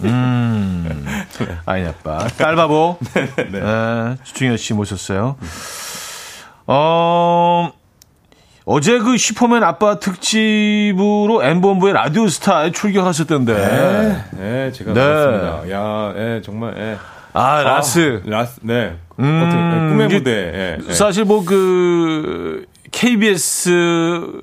[0.04, 1.06] 음,
[1.66, 2.26] 아이니 아빠.
[2.38, 2.96] 딸바보.
[3.12, 3.60] 네, 네.
[3.60, 5.36] 네, 조충현 씨 모셨어요.
[6.66, 7.72] 어,
[8.64, 13.52] 어제 그 슈퍼맨 아빠 특집으로 N본부의 라디오 스타에 출격하셨던데.
[13.52, 15.00] 네, 네 제가 네.
[15.00, 15.70] 봤습니다.
[15.70, 16.96] 야, 네, 정말, 네.
[17.38, 18.22] 아, 라스.
[18.26, 18.96] 아, 라스, 네.
[19.20, 20.30] 음, 어떻게, 꿈의 무대.
[20.30, 20.92] 예, 예.
[20.92, 24.40] 사실 뭐 그, KBS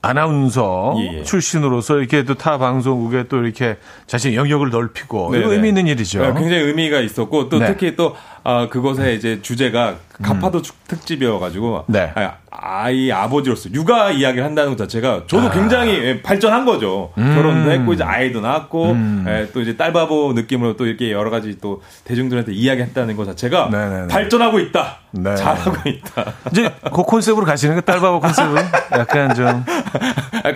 [0.00, 1.22] 아나운서 예, 예.
[1.24, 6.20] 출신으로서 이렇게 또 타 방송국에 또 이렇게 자신의 영역을 넓히고 네, 의미 있는 일이죠.
[6.20, 7.66] 네, 굉장히 의미가 있었고 또 네.
[7.66, 8.14] 특히 또
[8.48, 10.62] 아, 그것의 이제 주제가 가파도 음.
[10.88, 12.12] 특집이어가지고 네.
[12.50, 15.50] 아이 아버지로서 육아 이야기를 한다는 것 자체가 저도 아.
[15.50, 17.12] 굉장히 예, 발전한 거죠.
[17.18, 17.34] 음.
[17.34, 19.24] 결혼도 했고 이제 아이도 낳았고 음.
[19.28, 24.08] 예, 또 이제 딸바보 느낌으로 또 이렇게 여러 가지 또 대중들한테 이야기했다는 것 자체가 네네네.
[24.08, 24.96] 발전하고 있다.
[25.10, 25.36] 네.
[25.36, 26.32] 잘하고 있다.
[26.50, 28.60] 이제 그 컨셉으로 가시는 게 딸바보 컨셉으로
[28.92, 29.64] 약간 좀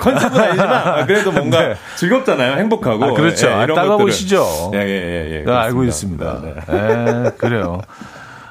[0.00, 1.74] 컨셉은 아니지만 그래도 뭔가 네.
[1.96, 2.56] 즐겁잖아요.
[2.56, 3.04] 행복하고.
[3.04, 3.48] 아, 그렇죠.
[3.48, 4.72] 예, 이런 딸바보시죠.
[4.74, 5.44] 예, 예, 예.
[5.46, 6.40] 예 알고 있습니다.
[6.42, 6.54] 네.
[6.70, 7.81] 예, 그래요.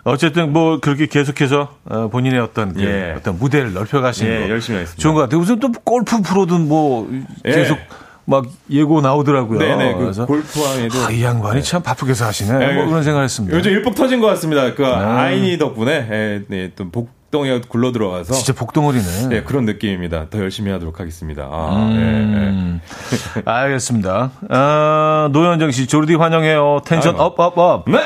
[0.03, 3.13] 어쨌든 뭐 그렇게 계속해서 어, 본인의 어떤 그 예.
[3.17, 5.01] 어떤 무대를 넓혀가시는 예, 거 열심히 하겠습니다.
[5.01, 5.39] 좋은 것 같아요.
[5.39, 7.07] 무슨 또 골프 프로든 뭐
[7.45, 7.51] 예.
[7.51, 7.77] 계속
[8.25, 9.59] 막 예고 나오더라고요.
[9.59, 9.93] 네네.
[9.93, 11.61] 그 그래서 골프왕에도 아, 이 양반이 네.
[11.61, 12.57] 참 바쁘게 사시네.
[12.57, 12.73] 네.
[12.73, 13.55] 뭐 그런 생각했습니다.
[13.55, 14.73] 요즘 일복 터진 것 같습니다.
[14.73, 14.87] 그 네.
[14.87, 19.27] 아이니 덕분에 예, 네, 또 복동에 굴러 들어와서 진짜 복덩어리네.
[19.29, 20.29] 네 그런 느낌입니다.
[20.29, 21.43] 더 열심히 하도록 하겠습니다.
[21.43, 22.81] 아, 음,
[23.35, 24.31] 네, 알겠습니다.
[24.49, 26.81] 아, 노현정 씨 조르디 환영해요.
[26.85, 27.89] 텐션 up up up.
[27.89, 27.99] 네.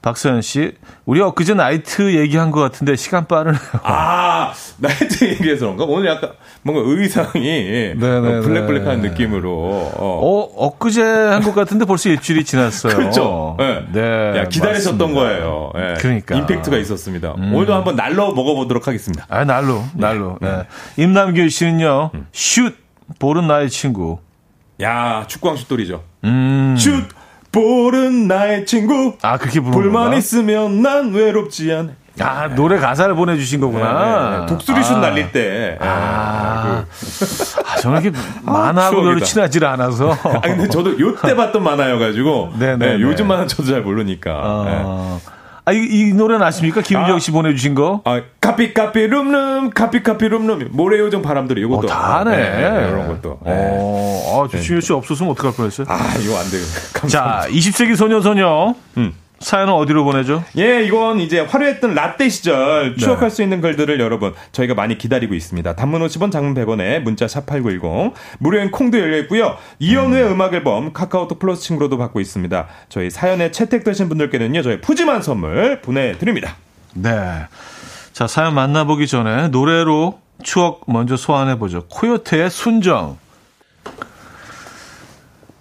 [0.00, 0.72] 박서연 씨,
[1.06, 3.60] 우리 엊그제 나이트 얘기한 것 같은데 시간 빠르네요.
[3.82, 5.84] 아, 나이트 얘기해서 그런가?
[5.84, 6.30] 오늘 약간
[6.62, 8.40] 뭔가 의상이 네네네.
[8.40, 9.50] 블랙블랙한 느낌으로.
[9.50, 12.94] 어, 어 엊그제 한 것 같은데 벌써 일주일이 지났어요.
[12.94, 13.56] 그렇죠.
[13.58, 13.84] 네.
[13.92, 15.20] 네 야, 기다리셨던 맞습니다.
[15.20, 15.72] 거예요.
[15.74, 15.94] 네.
[15.98, 16.36] 그러니까.
[16.36, 17.34] 임팩트가 있었습니다.
[17.38, 17.54] 음.
[17.54, 19.26] 오늘도 한번 날로 먹어보도록 하겠습니다.
[19.28, 20.38] 아, 날로, 날로.
[20.40, 20.48] 네.
[20.96, 21.02] 네.
[21.02, 22.26] 임남규 씨는요, 음.
[22.32, 22.76] 슛!
[23.18, 24.18] 볼은 나의 친구.
[24.80, 26.04] 야, 축구왕 슛돌이죠.
[26.24, 26.76] 음.
[26.78, 27.08] 슛!
[27.58, 29.14] 볼은 나의 친구.
[29.22, 30.16] 아, 그렇게 부르는 볼만 건가?
[30.16, 31.90] 있으면 난 외롭지 않아.
[32.20, 34.30] 아, 노래 가사를 보내주신 거구나.
[34.30, 34.46] 네, 네.
[34.46, 35.00] 독수리슛 아.
[35.00, 35.78] 날릴 때.
[35.80, 37.64] 아, 그.
[37.64, 40.12] 아 저는 이렇게 만화하고 별로 친하지 않아서.
[40.12, 42.54] 아, 근데 저도 요때 봤던 만화여가지고.
[42.58, 42.76] 네네.
[42.78, 44.32] 네, 네, 요즘 만화 저도 잘 모르니까.
[44.32, 44.64] 아.
[45.24, 45.32] 네.
[45.68, 46.80] 아, 이, 이 노래는 아십니까?
[46.80, 48.00] 김은정 씨 아, 보내주신 거?
[48.06, 50.68] 아, 카피, 카피, 룸룸, 카피, 카피, 룸룸.
[50.72, 51.80] 모래요정 바람돌이 이것도.
[51.80, 52.36] 어, 다 하네.
[52.36, 53.38] 네, 네, 이런 것도.
[53.44, 53.52] 네.
[53.54, 55.86] 어, 아, 조충현 씨 없었으면 어떡할 뻔했어요?
[55.90, 56.62] 아, 이거 안 돼요.
[57.08, 58.74] 자, 20세기 소녀, 소녀.
[58.96, 59.12] 음.
[59.40, 60.42] 사연은 어디로 보내죠?
[60.56, 63.34] 예, 이건 이제 화려했던 라떼 시절 추억할 네.
[63.34, 65.76] 수 있는 글들을 여러분 저희가 많이 기다리고 있습니다.
[65.76, 69.56] 단문 50원, 장문 100원에 문자 샵8910 무료인 콩도 열려 있고요.
[69.78, 70.40] 이연우의 음.
[70.40, 72.66] 악 앨범 카카오톡 플러스 친구로도 받고 있습니다.
[72.88, 74.62] 저희 사연에 채택되신 분들께는요.
[74.62, 76.56] 저희 푸짐한 선물 보내 드립니다.
[76.94, 77.46] 네.
[78.12, 81.86] 자, 사연 만나보기 전에 노래로 추억 먼저 소환해 보죠.
[81.88, 83.18] 코요테의 순정.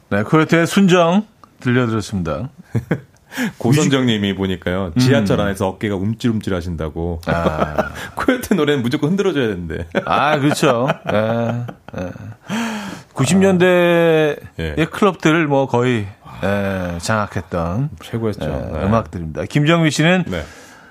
[0.09, 1.27] 네, 코요테의 순정
[1.59, 2.49] 들려드렸습니다.
[3.57, 5.45] 고선정님이 보니까요 지하철 음.
[5.45, 7.21] 안에서 어깨가 움찔움찔 하신다고.
[7.27, 7.91] 아.
[8.15, 9.87] 코요테 노래는 무조건 흔들어줘야 되는데.
[10.05, 10.87] 아 그렇죠.
[11.13, 11.65] 예,
[11.99, 12.11] 예.
[13.13, 14.85] 90년대의 예.
[14.85, 16.07] 클럽들을 뭐 거의
[16.43, 18.45] 예, 장악했던 최고였죠.
[18.45, 18.85] 예, 네.
[18.85, 19.45] 음악들입니다.
[19.45, 20.43] 김정미 씨는 네.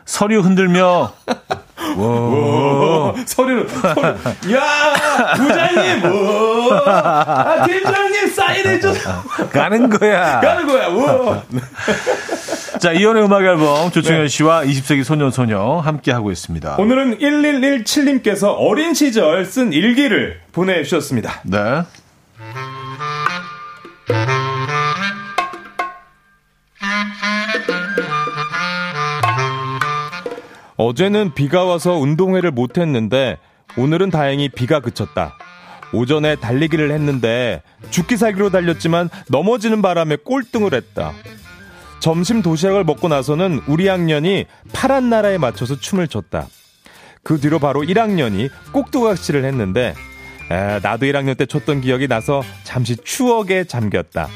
[0.05, 1.13] 서류 흔들며
[1.97, 4.55] 와, 서류를, 서류.
[4.55, 9.23] 야, 부장님, 뭐, 아, 팀장님 사인해 줘서.
[9.51, 10.41] 가는 거야.
[10.41, 11.43] 가는 거야, 뭐.
[12.81, 14.29] 자, 이연의 음악 앨범 조충현 네.
[14.29, 16.77] 씨와 20세기 소년 소녀 함께 하고 있습니다.
[16.79, 21.43] 오늘은 1117님께서 어린 시절 쓴 일기를 보내주셨습니다.
[21.45, 21.59] 네.
[30.77, 33.39] 어제는 비가 와서 운동회를 못했는데
[33.79, 35.39] 오늘은 다행히 비가 그쳤다.
[35.93, 41.13] 오전에 달리기를 했는데 죽기 살기로 달렸지만 넘어지는 바람에 꼴등을 했다.
[42.01, 46.47] 점심 도시락을 먹고 나서는 우리 학년이 파란 나라에 맞춰서 춤을 췄다.
[47.23, 49.95] 그 뒤로 바로 1학년이 꼭두각시를 했는데
[50.51, 54.29] 에, 나도 1학년 때 췄던 기억이 나서 잠시 추억에 잠겼다.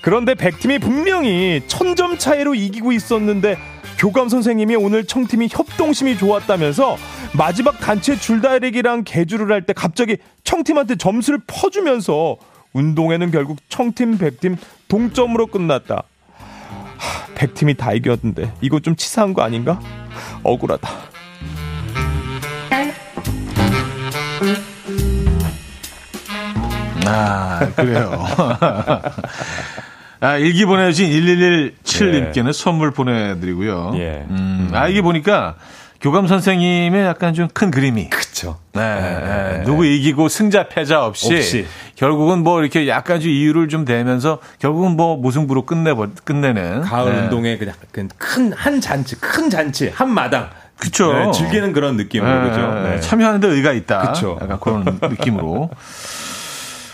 [0.00, 3.56] 그런데 100팀이 분명히 1000점 차이로 이기고 있었는데
[3.98, 6.96] 교감 선생님이 오늘 청팀이 협동심이 좋았다면서
[7.36, 12.36] 마지막 단체 줄다리기랑 개주를 할 때 갑자기 청팀한테 점수를 퍼주면서
[12.72, 14.56] 운동회는 결국 청팀 100팀
[14.88, 16.02] 동점으로 끝났다.
[17.02, 19.80] 하, 100팀이 다 이겼는데 이거 좀 치사한 거 아닌가?
[20.44, 20.88] 억울하다.
[27.04, 28.24] 아, 그래요.
[30.20, 32.52] 아, 일기 보내주신 1117님께는 예.
[32.52, 33.94] 선물 보내드리고요.
[33.96, 34.24] 예.
[34.30, 35.56] 음, 아, 이게 보니까
[36.02, 38.10] 교감 선생님의 약간 좀 큰 그림이.
[38.10, 38.58] 그쵸.
[38.72, 39.20] 네, 네,
[39.58, 39.62] 네.
[39.64, 44.96] 누구 이기고 승자 패자 없이, 없이, 결국은 뭐 이렇게 약간 좀 이유를 좀 대면서 결국은
[44.96, 47.20] 뭐 무승부로 끝내버 끝내는 가을 네.
[47.22, 47.74] 운동의 그냥
[48.18, 50.50] 큰 한 잔치, 큰 잔치, 한 마당.
[50.76, 51.12] 그쵸.
[51.12, 52.74] 네, 즐기는 그런 느낌으로 그죠.
[52.82, 52.98] 네.
[53.00, 54.12] 참여하는데 의가 있다.
[54.12, 54.38] 그쵸.
[54.42, 55.70] 약간 그런 느낌으로.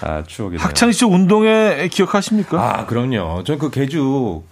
[0.01, 2.59] 아, 추억이 학창 시절 운동회 기억하십니까?
[2.61, 3.43] 아, 그럼요.
[3.45, 4.43] 저그 개주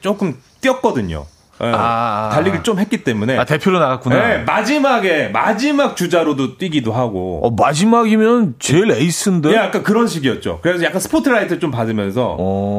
[0.00, 1.26] 조금 뛰었거든요.
[1.60, 1.72] 네.
[1.74, 3.36] 아, 달리기를 좀 했기 때문에.
[3.36, 4.16] 아, 대표로 나갔구나.
[4.16, 7.40] 네, 마지막에, 마지막 주자로도 뛰기도 하고.
[7.44, 9.50] 어, 마지막이면 제일 에이스인데?
[9.50, 10.60] 예, 약간 그런 식이었죠.
[10.62, 12.36] 그래서 약간 스포트라이트 좀 받으면서.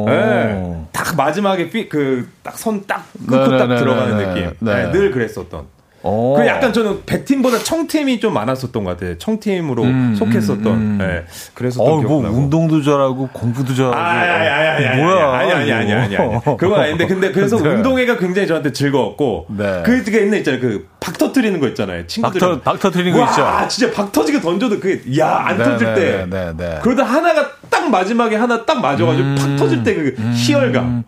[0.08, 4.52] 네, 딱 마지막에 그, 딱선 딱, 끊고 딱 들어가는 느낌.
[4.60, 4.86] 네.
[4.86, 5.79] 네, 늘 그랬었던.
[6.04, 6.36] 오.
[6.36, 9.18] 그 약간 저는 100팀보다 청팀이 좀 많았었던 것 같아요.
[9.18, 10.66] 청팀으로 음, 속했었던.
[10.66, 10.98] 음, 음.
[11.00, 11.26] 네.
[11.54, 13.96] 그래서 어, 뭐 운동도 잘하고 공부도 잘하고.
[13.96, 14.48] 아, 아니,
[14.86, 15.32] 아니, 뭐야?
[15.34, 16.40] 아니, 아니, 아니, 아니, 아니.
[16.58, 17.70] 그건 아닌데, 근데 그래서 네.
[17.70, 19.48] 운동회가 굉장히 저한테 즐거웠고.
[19.50, 19.84] 네.
[19.84, 20.62] 그게 옛날 있잖아요.
[20.62, 22.06] 그박 터트리는 거 있잖아요.
[22.08, 22.40] 친구들.
[22.40, 23.46] 박, 박 터트리는 거 있죠.
[23.46, 26.26] 아, 진짜 박 터지게 던져도 그게 야안 터질 네, 때.
[26.30, 31.04] 네, 네, 그러다 하나가 딱 마지막에 하나 딱 맞아가지고 음, 팍 터질 때 그 희열감.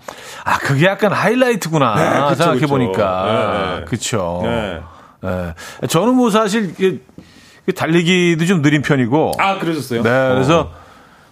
[0.46, 1.96] 아, 그게 약간 하이라이트구나.
[2.30, 3.80] 네, 생각해 보니까.
[3.80, 4.40] 네, 그렇죠.
[4.44, 4.80] 네.
[5.24, 5.88] 예.
[5.88, 6.74] 저는 뭐 사실
[7.76, 9.34] 달리기도 좀 느린 편이고.
[9.38, 10.04] 아, 그러셨어요?
[10.04, 10.10] 네.
[10.10, 10.72] 그래서 어.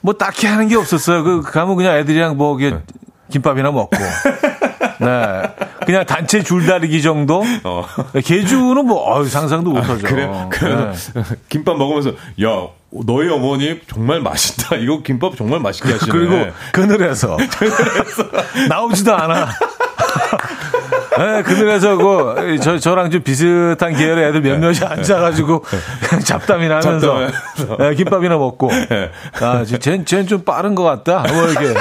[0.02, 1.24] 뭐 딱히 하는 게 없었어요.
[1.24, 2.78] 그 가면 그냥 애들이랑 뭐 네.
[3.32, 3.98] 김밥이나 먹고.
[5.00, 5.42] 네.
[5.86, 7.44] 그냥 단체 줄다리기 정도?
[7.64, 7.86] 어.
[8.24, 10.08] 개주는 뭐, 어유 상상도 아, 못하죠.
[10.08, 10.30] 아, 그래?
[10.50, 10.92] 그래.
[11.16, 11.24] 네.
[11.50, 12.12] 김밥 먹으면서,
[12.44, 14.76] 야, 너희 어머니 정말 맛있다.
[14.78, 16.12] 이거 김밥 정말 맛있게 하시네.
[16.12, 17.38] 그리고 그늘에서.
[17.58, 18.24] 그늘에서.
[18.68, 19.48] 나오지도 않아.
[21.18, 24.86] 네, 그늘에서 그, 저, 저랑 좀 비슷한 계열의 애들 몇몇이 네.
[24.86, 25.66] 앉아가지고
[26.24, 27.28] 잡담이나 하면서
[27.78, 28.70] 네, 김밥이나 먹고.
[28.70, 29.12] 네.
[29.42, 31.26] 아, 쟤, 쟤는 좀 빠른 것 같다.
[31.32, 31.74] 뭐 이렇게.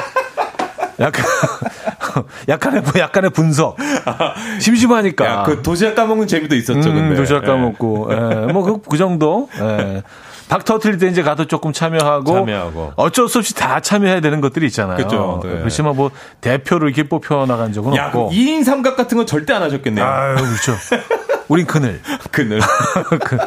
[1.00, 1.24] 약간,
[2.48, 3.76] 약간의, 약간의 분석.
[4.60, 5.24] 심심하니까.
[5.26, 7.16] 야, 그 도시락 까먹는 재미도 있었죠, 음, 근데.
[7.16, 8.08] 도시락 까먹고.
[8.10, 8.16] 예.
[8.16, 8.52] 예.
[8.52, 9.48] 뭐, 그, 그 정도.
[9.60, 10.02] 예.
[10.48, 12.92] 박 터트릴 때 이제 가도 조금 참여하고, 참여하고.
[12.96, 14.96] 어쩔 수 없이 다 참여해야 되는 것들이 있잖아요.
[14.96, 15.40] 그렇죠.
[15.44, 15.58] 네.
[15.58, 18.30] 그렇지만 뭐 대표를 이렇게 뽑혀 나간 적은 야, 없고.
[18.32, 20.04] 2인 삼각 같은 건 절대 안 하셨겠네요.
[20.04, 20.72] 아유, 그렇죠.
[21.48, 22.00] 우린 그늘.
[22.30, 22.60] 그늘.
[23.20, 23.38] 그,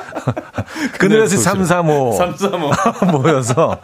[0.97, 2.13] 그늘에서 335.
[2.17, 3.11] 335.
[3.17, 3.77] 모여서,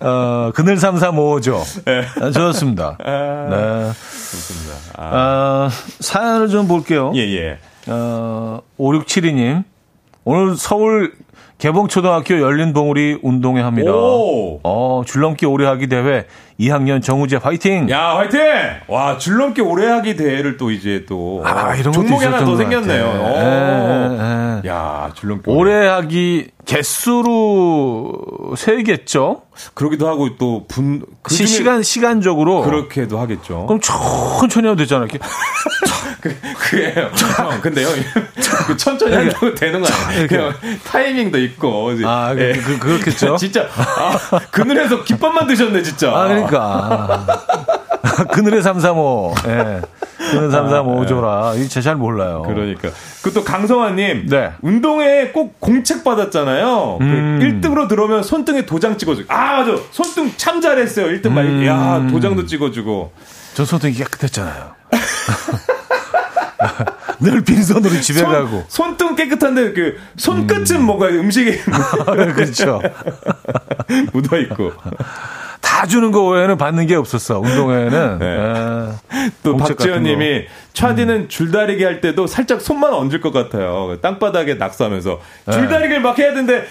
[0.00, 1.84] 어, 그늘 335죠.
[1.84, 2.04] 네.
[2.20, 2.98] 아, 좋았습니다.
[3.04, 3.92] 아, 네.
[3.92, 4.74] 좋습니다.
[4.96, 5.68] 아.
[5.68, 7.12] 어, 사연을 좀 볼게요.
[7.14, 7.58] 예, 예.
[7.86, 9.64] 어, 5672님.
[10.24, 11.14] 오늘 서울
[11.58, 13.90] 개봉초등학교 열린 봉우리 운동회 합니다.
[13.92, 14.60] 오.
[14.62, 16.26] 어, 줄넘기 오래 하기 대회
[16.58, 17.88] 2학년 정우재 화이팅!
[17.90, 18.40] 야, 화이팅!
[18.88, 23.12] 와, 줄넘기 오래 하기 대회를 또 이제 또 아, 이런 종목이 하나 더 생겼네요.
[23.12, 24.68] 네, 네.
[24.68, 29.42] 야, 줄넘기 오래 하기 개수로 세겠죠?
[29.74, 32.62] 그러기도 하고 또 분, 그 시, 시간, 시간적으로.
[32.62, 33.66] 그렇게도 하겠죠.
[33.66, 35.04] 그럼 천천히 하면 되잖아.
[35.04, 35.18] 이렇게.
[36.20, 37.10] 그, 그래요.
[37.36, 37.88] 형, 근데요.
[38.66, 40.26] 그 천천히 하려고 되는 거 아니에요.
[40.26, 40.54] 그냥
[40.84, 41.92] 타이밍도 있고.
[42.04, 42.52] 아, 그, 예.
[42.52, 43.68] 그, 렇겠죠 진짜.
[43.76, 46.10] 아, 그늘에서 김밥만 드셨네, 진짜.
[46.10, 46.47] 아, 그러니까.
[48.32, 49.34] 그늘의 335.
[49.46, 49.48] 예.
[49.48, 49.80] 네.
[50.30, 51.58] 그늘 335조라.
[51.58, 52.42] 이제잘 몰라요.
[52.46, 52.90] 그러니까.
[53.22, 54.26] 그또 강성환님.
[54.28, 54.52] 네.
[54.62, 56.96] 운동회 꼭 공책 받았잖아요.
[56.98, 57.38] 그 음.
[57.40, 59.32] 그 1등으로 들어오면 손등에 도장 찍어주고.
[59.32, 59.76] 아, 맞아.
[59.90, 61.06] 손등 참 잘했어요.
[61.06, 61.44] 1등 말.
[61.44, 61.66] 음.
[61.66, 63.12] 야, 도장도 찍어주고.
[63.54, 64.74] 저 손등이 깨끗했잖아요.
[67.20, 68.64] 늘 빈손으로 집에 손, 가고.
[68.68, 70.82] 손등 깨끗한데 그 손끝은 음.
[70.86, 71.58] 뭐가 음식에
[72.34, 72.80] 그렇죠.
[74.12, 74.72] 묻어 있고.
[75.60, 77.40] 다 주는 거 외에는 받는 게 없었어.
[77.40, 78.18] 운동회는.
[78.20, 78.36] 네.
[78.38, 78.94] 아,
[79.42, 81.28] 또 박지현 님이 차디는 음.
[81.28, 83.96] 줄다리기 할 때도 살짝 손만 얹을 것 같아요.
[84.00, 85.52] 땅바닥에 낙서하면서 네.
[85.52, 86.66] 줄다리기를 막 해야 되는데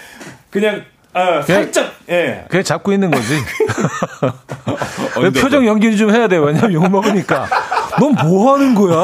[0.50, 0.84] 그냥
[1.18, 2.44] 아, 살짝, 예.
[2.48, 3.34] 그냥 잡고 있는 거지.
[5.40, 6.36] 표정 연기를 좀 해야 돼.
[6.36, 7.46] 왜냐면 욕 먹으니까.
[8.00, 8.96] 넌 뭐 하는 거야?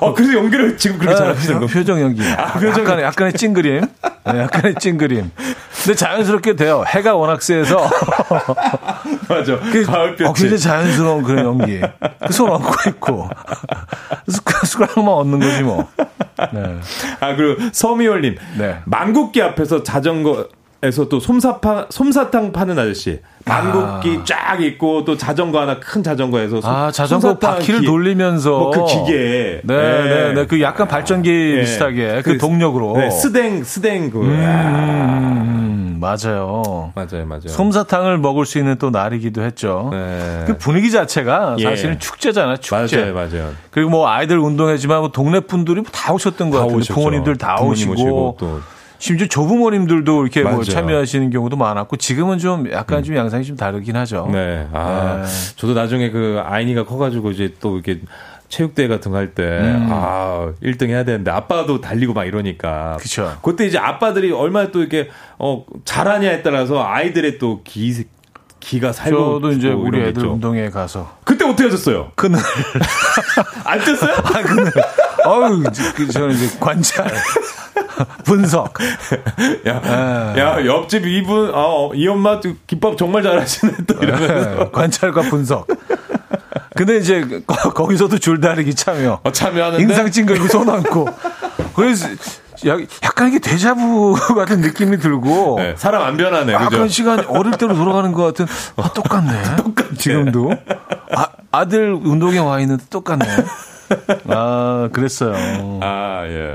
[0.00, 2.22] 어, 그래서 연기를 지금 그렇게 아, 잘하시는 거 표정 연기.
[2.32, 3.80] 아, 표정 약간의, 약간의 찡그림.
[4.32, 5.30] 네, 약간의 찡그림.
[5.84, 6.84] 근데 자연스럽게 돼요.
[6.86, 7.76] 해가 워낙 세서.
[9.28, 9.58] 맞아.
[9.70, 10.24] 그, 가을볕이.
[10.24, 11.80] 어, 굉장히 자연스러운 그런 연기.
[12.26, 13.28] 그 손 얹고 있고.
[14.64, 15.88] 숟가락만 얹는 거지 뭐.
[16.52, 16.76] 네.
[17.20, 18.36] 아, 그리고 서미월님.
[18.58, 18.78] 네.
[18.86, 20.46] 만국기 앞에서 자전거,
[20.84, 23.20] 에서 또 솜사파, 솜사탕 파는 아저씨.
[23.44, 24.24] 만국기 아.
[24.24, 28.50] 쫙 있고 또 자전거 하나 큰 자전거에서 아 자전거 바퀴를 기, 돌리면서.
[28.50, 29.60] 뭐 그 기계.
[29.62, 30.46] 네네네 네, 네.
[30.46, 31.60] 그 약간 발전기 네.
[31.60, 32.96] 비슷하게 그, 그 동력으로.
[32.96, 34.22] 네, 스댕 스댕 그.
[34.22, 36.90] 음, 음, 음, 맞아요.
[36.96, 37.46] 맞아요 맞아요.
[37.46, 39.88] 솜사탕을 먹을 수 있는 또 날이기도 했죠.
[39.92, 40.44] 네.
[40.48, 41.62] 그 분위기 자체가 예.
[41.64, 42.96] 사실은 축제잖아요 축제.
[42.96, 43.50] 맞아요 맞아요.
[43.70, 48.60] 그리고 뭐 아이들 운동회지만 뭐 동네 분들이 다 오셨던 것 같아요 부모님들 다 오시고 또
[49.02, 53.02] 심지어 조부모님들도 이렇게 뭐 참여하시는 경우도 많았고 지금은 좀 약간 음.
[53.02, 54.28] 좀 양상이 좀 다르긴 하죠.
[54.30, 54.68] 네.
[54.72, 55.54] 아, 네.
[55.56, 58.00] 저도 나중에 그 아이니가 커가지고 이제 또 이렇게
[58.48, 59.88] 체육대회 같은 거 할 때, 음.
[59.90, 62.96] 아, 1등 해야 되는데, 아빠도 달리고 막 이러니까.
[63.00, 63.36] 그쵸.
[63.42, 68.04] 그때 이제 아빠들이 얼마나 또 이렇게, 어, 잘하냐에 따라서 아이들의 또 기,
[68.62, 69.40] 기가 살고.
[69.40, 71.18] 저도 이제 우리 애들 운동회 가서.
[71.24, 72.12] 그때 어떻게 하셨어요?
[72.14, 72.40] 그날.
[73.64, 74.14] 안 떴어요?
[74.16, 74.72] 아, 그날.
[75.24, 75.62] 어우,
[75.96, 77.10] 그, 저는 이제 관찰.
[78.24, 78.72] 분석.
[79.66, 80.34] 야, 아.
[80.38, 84.62] 야, 옆집 이분, 어, 이 엄마 김밥 정말 잘하시네, 또 이러면서.
[84.62, 85.66] 아, 관찰과 분석.
[86.74, 89.20] 근데 이제 거, 기서도 줄다리기 참여.
[89.22, 89.82] 어, 참여하는데.
[89.82, 91.06] 인상 찡그리고 손 얹고.
[91.74, 92.08] 그래서
[92.66, 95.56] 약간 이게 데자부 같은 느낌이 들고.
[95.58, 96.52] 네, 사람 안 변하네.
[96.52, 96.88] 약간 그죠?
[96.88, 98.46] 시간 어릴 때로 돌아가는 것 같은.
[98.76, 99.56] 아, 똑같네.
[99.56, 99.94] 똑같네.
[99.96, 100.52] 지금도.
[101.14, 103.24] 아, 아들 운동회 와 있는데 똑같네.
[104.28, 105.80] 아, 그랬어요.
[105.82, 106.54] 아, 예.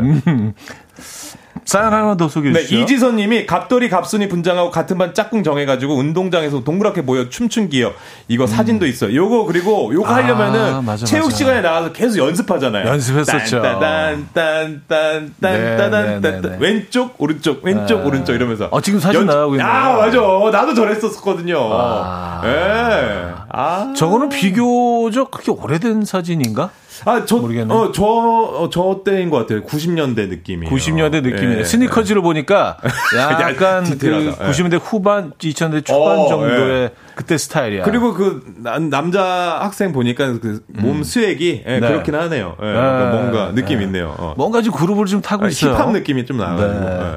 [1.68, 1.70] 음.
[1.70, 2.76] 사연 하나 더 소개해 네, 주시죠.
[2.78, 7.96] 네, 이지선님이 갑돌이 갑순이 분장하고 같은 반 짝꿍 정해가지고 운동장에서 동그랗게 모여 춤춘 기억.
[8.30, 8.48] 이거 음.
[8.48, 9.14] 사진도 있어요.
[9.14, 11.36] 요거 그리고 요거 아, 하려면은 맞아, 체육 맞아.
[11.36, 12.88] 시간에 나가서 계속 연습하잖아요.
[12.88, 13.62] 연습했었죠.
[13.62, 18.06] 딴딴딴딴딴딴딴 네, 네, 네, 왼쪽 오른쪽 왼쪽 네.
[18.08, 18.70] 오른쪽 이러면서.
[18.72, 19.28] 어 지금 사진 연...
[19.28, 19.68] 나가고 있네요.
[19.68, 20.18] 아 맞아.
[20.52, 21.58] 나도 저랬었거든요.
[21.74, 22.42] 아.
[22.46, 23.34] 예.
[23.50, 23.94] 아.
[23.96, 26.70] 저거는 비교적 그렇게 오래된 사진인가?
[27.06, 27.74] 아, 저, 모르겠네.
[27.74, 29.64] 어, 저, 어, 저 때인 것 같아요.
[29.64, 30.74] 90년대 느낌이에요.
[30.74, 31.60] 90년대 느낌이에요.
[31.60, 32.24] 예, 스니커즈를 예.
[32.24, 32.78] 보니까
[33.16, 36.92] 약간 그 90년대 후반, 2000년대 초반 어, 정도의 예.
[37.16, 37.84] 그때 스타일이야.
[37.84, 38.44] 그리고 그
[38.90, 41.04] 남자 학생 보니까 그몸 음.
[41.04, 41.88] 수액이 예, 네.
[41.88, 42.56] 그렇긴 하네요.
[42.58, 43.86] 예, 그러니까 뭔가 느낌 네.
[43.86, 44.16] 있네요.
[44.18, 44.34] 어.
[44.38, 45.74] 뭔가 지금 그룹을 좀 타고 아, 있어요.
[45.74, 46.90] 힙합 느낌이 좀 나가지고.
[46.90, 47.16] 네.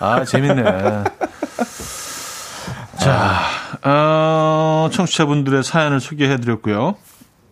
[0.00, 0.62] 아, 재밌네.
[3.00, 3.40] 자,
[3.82, 6.96] 어, 청취자분들의 사연을 소개해드렸고요.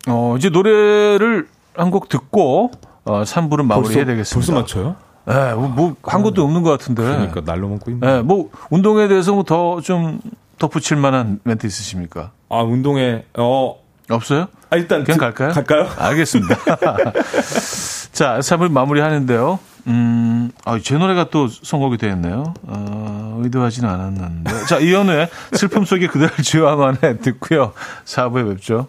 [0.08, 1.46] 어, 이제 노래를
[1.78, 2.70] 한 곡 듣고
[3.04, 4.52] 어, 3부를 마무리해야 되겠습니다.
[4.52, 4.96] 벌써 맞춰요?
[5.26, 7.02] 네, 뭐, 뭐한 것도 없는 것 같은데.
[7.02, 8.06] 그러니까 날로 먹고 있네.
[8.06, 10.20] 네, 뭐 운동에 대해서 뭐 더 좀
[10.58, 12.32] 덧붙일 만한 멘트 있으십니까?
[12.48, 13.76] 아 운동에 어
[14.10, 14.46] 없어요?
[14.70, 15.52] 아, 일단 그냥 갈까요?
[15.52, 15.86] 갈까요?
[15.96, 16.56] 알겠습니다.
[18.12, 19.58] 자, 3부 마무리 하는데요.
[19.86, 22.54] 음, 아, 제 노래가 또 선곡이 되었네요.
[22.64, 24.64] 어, 의도하지는 않았는데.
[24.66, 27.72] 자, 이현우의 슬픔 속에 그대를 지워만해 듣고요.
[28.04, 28.88] 4부에 뵙죠.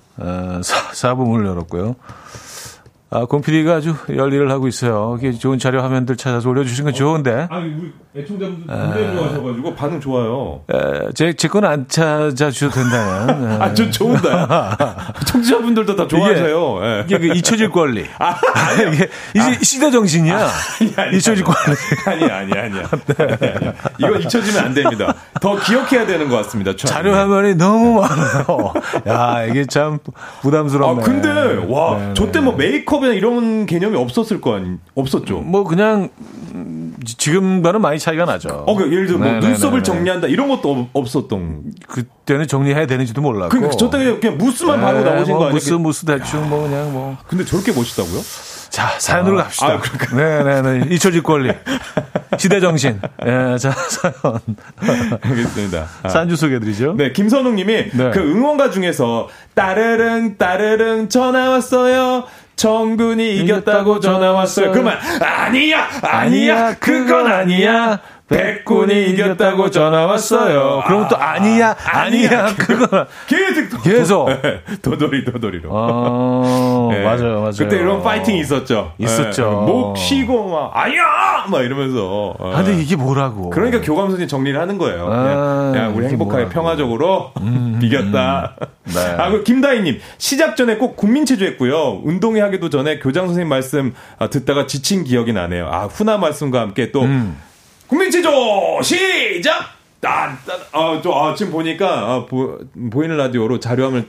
[0.17, 0.61] 어,
[0.93, 1.95] 4, 부 문을 열었고요.
[3.13, 5.17] 아, 곰피디가 아주 열일을 하고 있어요.
[5.19, 7.45] 이게 좋은 자료 화면들 찾아서 올려주신 건 좋은데.
[7.49, 10.61] 아니, 우리 애청자분들 굉장히 좋아하셔가지고 반응 좋아요.
[10.73, 13.59] 에, 제, 제 건 안 찾아주셔도 된다면.
[13.61, 14.29] 아, 전 좋은데.
[15.25, 16.79] 청취자분들도 다 좋아하세요.
[17.05, 18.05] 이게, 이게 그 잊혀질 권리.
[18.17, 18.35] 아,
[18.93, 20.35] 이게 이제 아, 시대 정신이야.
[20.79, 21.57] 아니, 아니, 잊혀질 권리.
[22.05, 22.83] 아니, 아니, 아니야.
[23.19, 23.71] 아니, 아니.
[23.97, 25.13] 이거 잊혀지면 안 됩니다.
[25.41, 26.73] 더 기억해야 되는 것 같습니다.
[26.77, 28.73] 자료 화면이 너무 많아요.
[29.07, 29.99] 야, 이게 참
[30.43, 31.01] 부담스럽네.
[31.01, 31.29] 아, 근데,
[31.67, 35.39] 와, 네, 저때 뭐 메이크업 메이크업이나 이런 개념이 없었을 거 아니, 없었죠.
[35.39, 36.09] 뭐 그냥
[37.05, 38.63] 지금과는 많이 차이가 나죠.
[38.67, 39.47] 어, 그 예를 들어 뭐 네네네네.
[39.49, 41.73] 눈썹을 정리한다 이런 것도 없었던.
[41.87, 43.49] 그때는 정리해야 되는지도 몰랐고.
[43.49, 45.53] 그러니까 저때 그냥 무스만 네, 바르고 나오신 뭐 거 아니에요?
[45.55, 47.17] 무스 무스 대충 뭐 그냥 뭐.
[47.27, 48.21] 근데 저렇게 멋있다고요?
[48.69, 49.67] 자, 사연으로 아, 갑시다.
[49.67, 50.95] 아, 네네네.
[50.95, 51.51] 잊혀질 권리.
[52.37, 53.01] 시대 정신.
[53.25, 54.39] 예, 자, 사연.
[55.21, 55.87] 알겠습니다.
[56.03, 56.07] 아.
[56.09, 56.93] 산주 소개해드리죠.
[56.97, 58.11] 네, 김선웅 님이 네.
[58.11, 62.23] 그 응원가 중에서 따르릉, 따르릉 전화 왔어요.
[62.55, 64.71] 정근이 이겼다고 전화 왔어요.
[64.71, 67.99] 그러면 아니야, 아니야, 그건 아니야.
[68.31, 70.83] 백군이 이겼다고 전화 왔어요.
[70.87, 74.29] 그럼 또 아니야, 아니야, 그거 계속 계속
[74.81, 75.69] 도돌이 도돌이로.
[75.71, 77.03] 아, 네.
[77.03, 77.51] 맞아요, 맞아요.
[77.57, 78.93] 그때 이런 파이팅이 있었죠.
[78.97, 79.43] 있었죠.
[79.65, 79.71] 네.
[79.71, 82.35] 목 쉬고 막 아니야, 막 이러면서.
[82.39, 83.49] 아, 근데 이게 뭐라고?
[83.49, 85.07] 그러니까 교감선이 정리를 하는 거예요.
[85.11, 86.49] 아, 그냥, 우리 행복하게 뭐라고.
[86.53, 88.55] 평화적으로 음, 이겼다.
[88.61, 88.67] 음.
[88.93, 88.99] 네.
[89.17, 92.01] 아, 그 김다희님 시작 전에 꼭 국민체조했고요.
[92.03, 95.67] 운동회 하기도 전에 교장 선생님 말씀 아, 듣다가 지친 기억이 나네요.
[95.71, 97.01] 아 훈화 말씀과 함께 또.
[97.03, 97.37] 음.
[97.91, 99.65] 국민체조 시작!
[99.99, 102.57] 딴, 딴, 아, 저, 아, 지금 보니까, 아, 보,
[102.89, 104.05] 보이는 라디오로 자료함을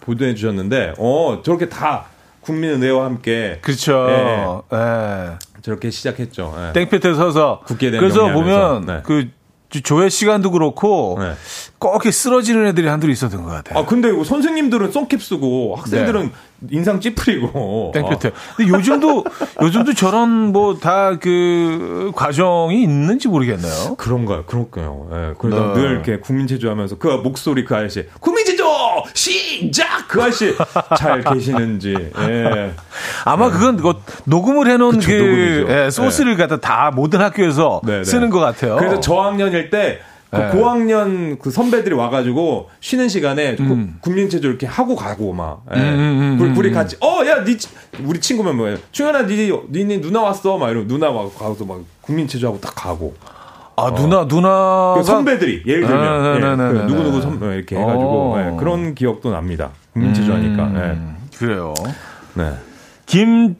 [0.00, 2.04] 보도해 주셨는데, 어, 저렇게 다
[2.42, 3.58] 국민은혜와 함께.
[3.62, 4.06] 그렇죠.
[4.10, 4.76] 예.
[4.76, 5.38] 예.
[5.62, 6.54] 저렇게 시작했죠.
[6.58, 6.72] 예.
[6.74, 7.62] 땡볕에 서서.
[7.66, 9.00] 그래서 보면, 네.
[9.02, 9.30] 그,
[9.70, 11.32] 조회 시간도 그렇고 네.
[11.78, 13.78] 꼭 이렇게 쓰러지는 애들이 한둘 있었던 것 같아요.
[13.78, 16.30] 아 근데 선생님들은 썬캡 쓰고 학생들은 네.
[16.70, 17.90] 인상 찌푸리고.
[17.94, 18.30] 땡볕에.
[18.56, 19.24] 근데 요즘도
[19.60, 23.96] 요즘도 저런 뭐 다 그 과정이 있는지 모르겠네요.
[23.96, 24.44] 그런가요?
[24.46, 25.08] 그럴까요?
[25.12, 25.16] 예.
[25.16, 25.32] 네.
[25.38, 28.64] 그래서 늘 이렇게 국민체조하면서 그 목소리 그 아저씨 국민체조
[29.14, 30.54] 시작 그 아저씨
[30.96, 31.94] 잘 계시는지.
[32.18, 32.72] 예.
[33.24, 33.92] 아마 그건 그
[34.24, 37.80] 녹음을 해놓은 그쵸, 그 예, 소스를 갖다 다 모든 학교에서.
[37.84, 38.02] 네.
[38.04, 38.76] 쓰는 것 같아요.
[38.76, 40.50] 그래서 저학년 일 때그 네.
[40.50, 43.98] 고학년 그 선배들이 와가지고 쉬는 시간에 음.
[44.00, 45.62] 국민체조 이렇게 하고 가고 막.
[45.74, 45.78] 예.
[45.78, 47.56] 음, 음, 음, 우리 같이 어야 니
[48.04, 48.78] 우리 친구면 뭐예요?
[48.92, 53.14] 충현아 니 니니 누나 왔어 막 이러고 누나 와 가서 막 국민체조하고 딱 가고.
[53.78, 53.94] 아 어.
[53.94, 57.76] 누나 누나 그 선배들이 예를 들면 아, 예, 네, 네, 그 누구 누구 선 이렇게
[57.76, 58.40] 해가지고 어.
[58.40, 59.70] 예, 그런 기억도 납니다.
[59.92, 60.72] 국민체조 하니까.
[60.76, 60.98] 예.
[61.36, 61.74] 그래요.
[62.34, 62.52] 네.
[63.04, 63.56] 김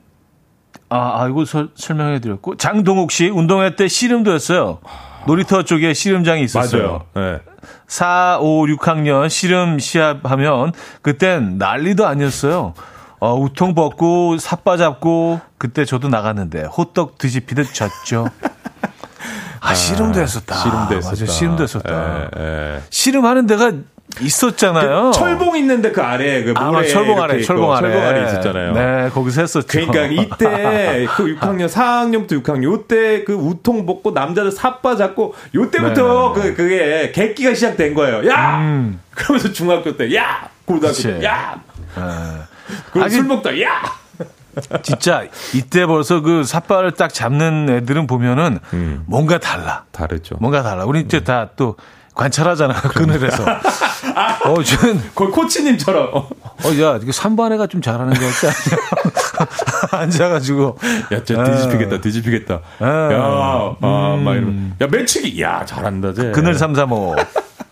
[0.89, 4.79] 아, 아 이거 설, 설명해 드렸고 장동욱 씨 운동회 때 씨름도 했어요.
[5.27, 7.07] 놀이터 쪽에 씨름장이 있었어요.
[7.15, 7.33] 맞아요.
[7.33, 7.41] 네.
[7.89, 10.73] 4, 5, 6학년 씨름 시합하면
[11.03, 12.75] 그땐 난리도 아니었어요.
[13.19, 18.29] 어, 우통 벗고 삿바 잡고 그때 저도 나갔는데 호떡 뒤집히듯 졌죠.
[19.61, 20.55] 아, 씨름도 했었다.
[20.55, 21.11] 씨름도 했었다.
[21.11, 22.29] 맞아, 씨름도 했었다.
[22.37, 22.81] 에, 에.
[22.91, 23.73] 씨름하는 데가
[24.21, 25.11] 있었잖아요.
[25.13, 28.73] 그 철봉 있는데 그 아래 그 모래 아, 철봉 아래 철봉 아래 철봉 아래 있었잖아요.
[28.73, 29.67] 네, 거기서 했었죠.
[29.67, 36.43] 그러니까 이때 그 6학년 4학년부터 6학년 요때 그 우통 벗고 남자들 삿바 잡고 요때부터 네.
[36.43, 38.29] 그 그게 객기가 시작된 거예요.
[38.29, 38.59] 야!
[38.59, 39.01] 음.
[39.11, 40.49] 그러면서 중학교 때 야!
[40.65, 41.61] 고등학교 때 야!
[41.95, 42.03] 네.
[42.93, 43.83] 그리고 술 먹다 야!
[44.83, 49.05] 진짜 이때 벌써 그 삿발을 딱 잡는 애들은 보면은 음.
[49.07, 49.85] 뭔가 달라.
[49.93, 50.37] 다르죠.
[50.41, 50.85] 뭔가 달라.
[50.85, 51.25] 우리 이제 음.
[51.25, 51.77] 다또
[52.17, 53.45] 관찰하잖아 그늘에서.
[54.17, 56.11] 아, 어, 저는 거의 코치님처럼.
[56.15, 56.29] 어,
[56.81, 58.83] 야, 이게 3반 애가 좀 잘하는 거 같지 않냐?
[60.03, 60.79] 앉아가지고.
[61.13, 62.55] 야, 저 뒤집히겠다, 뒤집히겠다.
[62.55, 64.25] 야, 아, 음.
[64.25, 64.75] 막 이러면.
[64.81, 65.41] 야, 매치기.
[65.43, 66.31] 야, 잘한다, 쟤.
[66.33, 67.17] 그늘 335.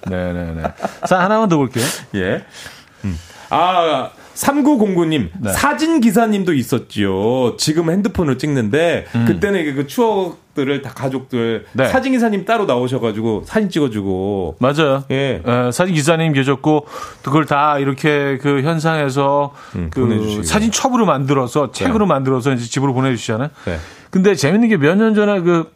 [0.06, 0.62] 네네네.
[1.08, 1.84] 자, 하나만 더 볼게요.
[2.14, 2.44] 예.
[3.04, 3.18] 음.
[3.48, 5.52] 아, 3909님, 네.
[5.52, 7.56] 사진 기사님도 있었지요.
[7.56, 9.24] 지금 핸드폰을 찍는데, 음.
[9.24, 11.88] 그때는 그 추억 들을 다 가족들, 네.
[11.88, 14.56] 사진 기사님 따로 나오셔가지고 사진 찍어주고.
[14.60, 15.04] 맞아요.
[15.10, 15.42] 예.
[15.44, 16.86] 에, 사진 기사님 계셨고,
[17.22, 22.08] 그걸 다 이렇게 그 현상에서 음, 그 사진 첩으로 만들어서, 책으로 네.
[22.08, 23.48] 만들어서 이제 집으로 보내주시잖아요.
[23.66, 23.78] 네.
[24.10, 25.72] 근데 재밌는 게 몇 년 전에 그,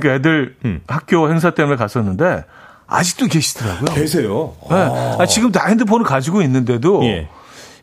[0.00, 0.80] 그 애들 음.
[0.86, 2.44] 학교 행사 때문에 갔었는데,
[2.86, 3.94] 아직도 계시더라고요.
[3.94, 4.52] 계세요?
[4.68, 5.16] 네.
[5.18, 7.28] 아, 지금 다 핸드폰을 가지고 있는데도, 예.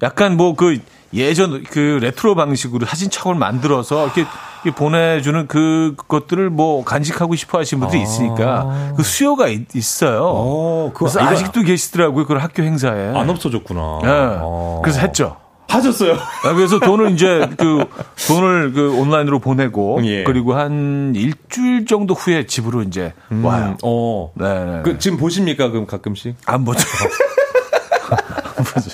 [0.04, 0.80] 약간 뭐그
[1.14, 4.26] 예전 그 레트로 방식으로 사진첩을 만들어서 이렇게,
[4.64, 8.94] 이렇게 보내주는 그 것들을 뭐 간직하고 싶어 하시는 분들이 있으니까 아.
[8.96, 9.68] 그 수요가 있,
[10.04, 12.26] 어요 어, 그래서 아직도 계시더라고요.
[12.26, 13.16] 그 학교 행사에.
[13.16, 14.00] 안 없어졌구나.
[14.04, 14.10] 네.
[14.10, 14.80] 아.
[14.84, 15.38] 그래서 했죠.
[15.70, 16.14] 하셨어요.
[16.14, 17.86] 아, 그래서 돈을 이제 그
[18.28, 20.24] 돈을 그 온라인으로 보내고 예.
[20.24, 23.78] 그리고 한 일주일 정도 후에 집으로 이제 음, 와요.
[23.84, 24.32] 어.
[24.36, 24.82] 네, 네.
[24.84, 25.70] 그 지금 보십니까?
[25.70, 26.36] 그럼 가끔씩?
[26.46, 26.80] 안 보죠.
[28.58, 28.90] 안 보죠.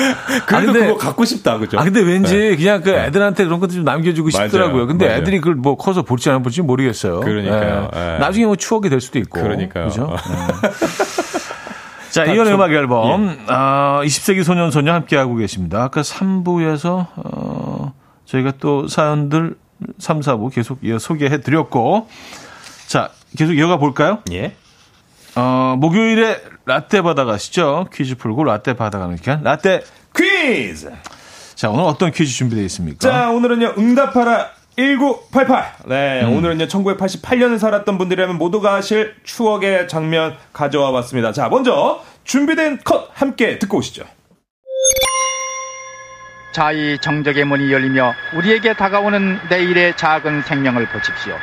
[0.46, 1.78] 그래도 아, 근데, 그거 갖고 싶다, 그죠?
[1.78, 2.56] 아, 근데 왠지 네.
[2.56, 3.06] 그냥 그 네.
[3.06, 4.86] 애들한테 그런 것도 좀 남겨주고 싶더라고요.
[4.86, 5.20] 근데 맞아요.
[5.20, 7.20] 애들이 그걸 뭐 커서 볼지 안 볼지 모르겠어요.
[7.20, 7.90] 그러니까요.
[7.92, 7.98] 네.
[7.98, 8.18] 네.
[8.18, 9.42] 나중에 뭐 추억이 될 수도 있고.
[9.42, 9.86] 그러니까요.
[9.88, 10.10] 그죠?
[10.28, 10.68] 네.
[12.10, 13.28] 자, 이건 음악 앨범.
[13.28, 13.38] 예.
[13.46, 15.82] 아, 20세기 소년 소녀 함께하고 계십니다.
[15.82, 17.92] 아까 3부에서, 어,
[18.24, 19.54] 저희가 또 사연들
[19.98, 22.08] 3, 4부 계속 이어 소개해 드렸고.
[22.88, 24.18] 자, 계속 이어가 볼까요?
[24.32, 24.54] 예.
[25.36, 26.40] 어, 목요일에
[26.70, 27.88] 라떼 받아가시죠.
[27.92, 29.42] 퀴즈 풀고 라떼 받아가는 시간.
[29.42, 29.82] 라떼
[30.16, 30.92] 퀴즈!
[31.56, 33.10] 자, 오늘 어떤 퀴즈 준비되어 있습니까?
[33.10, 35.72] 자, 오늘은요, 응답하라 1988.
[35.86, 36.36] 네, 음.
[36.36, 41.32] 오늘은요, 1988년에 살았던 분들이라면 모두가 아실 추억의 장면 가져와 봤습니다.
[41.32, 44.04] 자, 먼저 준비된 컷 함께 듣고 오시죠.
[46.52, 51.34] 자이 정적의 문이 열리며 우리에게 다가오는 내일의 작은 생명을 보십시오.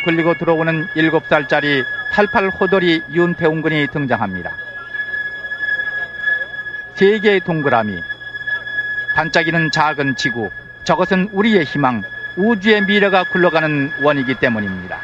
[0.00, 4.52] 굴리고 들어오는 7살짜리 88 호돌이 윤태웅 군이 등장합니다.
[6.94, 8.02] 세 개의 동그라미,
[9.14, 10.50] 반짝이는 작은 지구,
[10.84, 12.02] 저것은 우리의 희망,
[12.36, 14.98] 우주의 미래가 굴러가는 원이기 때문입니다.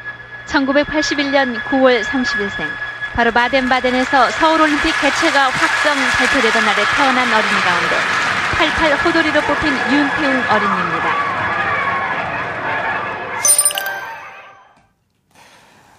[0.47, 2.67] 1981년 9월 30일생,
[3.15, 7.97] 바로 바덴바덴에서 서울올림픽 개최가 확정 발표되던 날에 태어난 어린 이 가운데
[8.59, 11.28] 88 호돌이로 뽑힌 윤태웅 어린이입니다.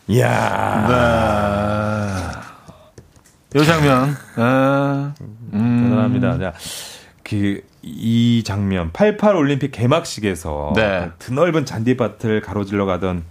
[0.10, 0.88] 이야.
[3.54, 3.60] 네.
[3.60, 4.16] 요 장면.
[4.38, 5.14] 아,
[5.54, 5.84] 음.
[5.84, 6.40] 대단합니다.
[6.40, 6.54] 자,
[7.24, 11.12] 그, 이 장면, 88 올림픽 개막식에서 네.
[11.20, 13.24] 드넓은 잔디밭을 가로질러 가던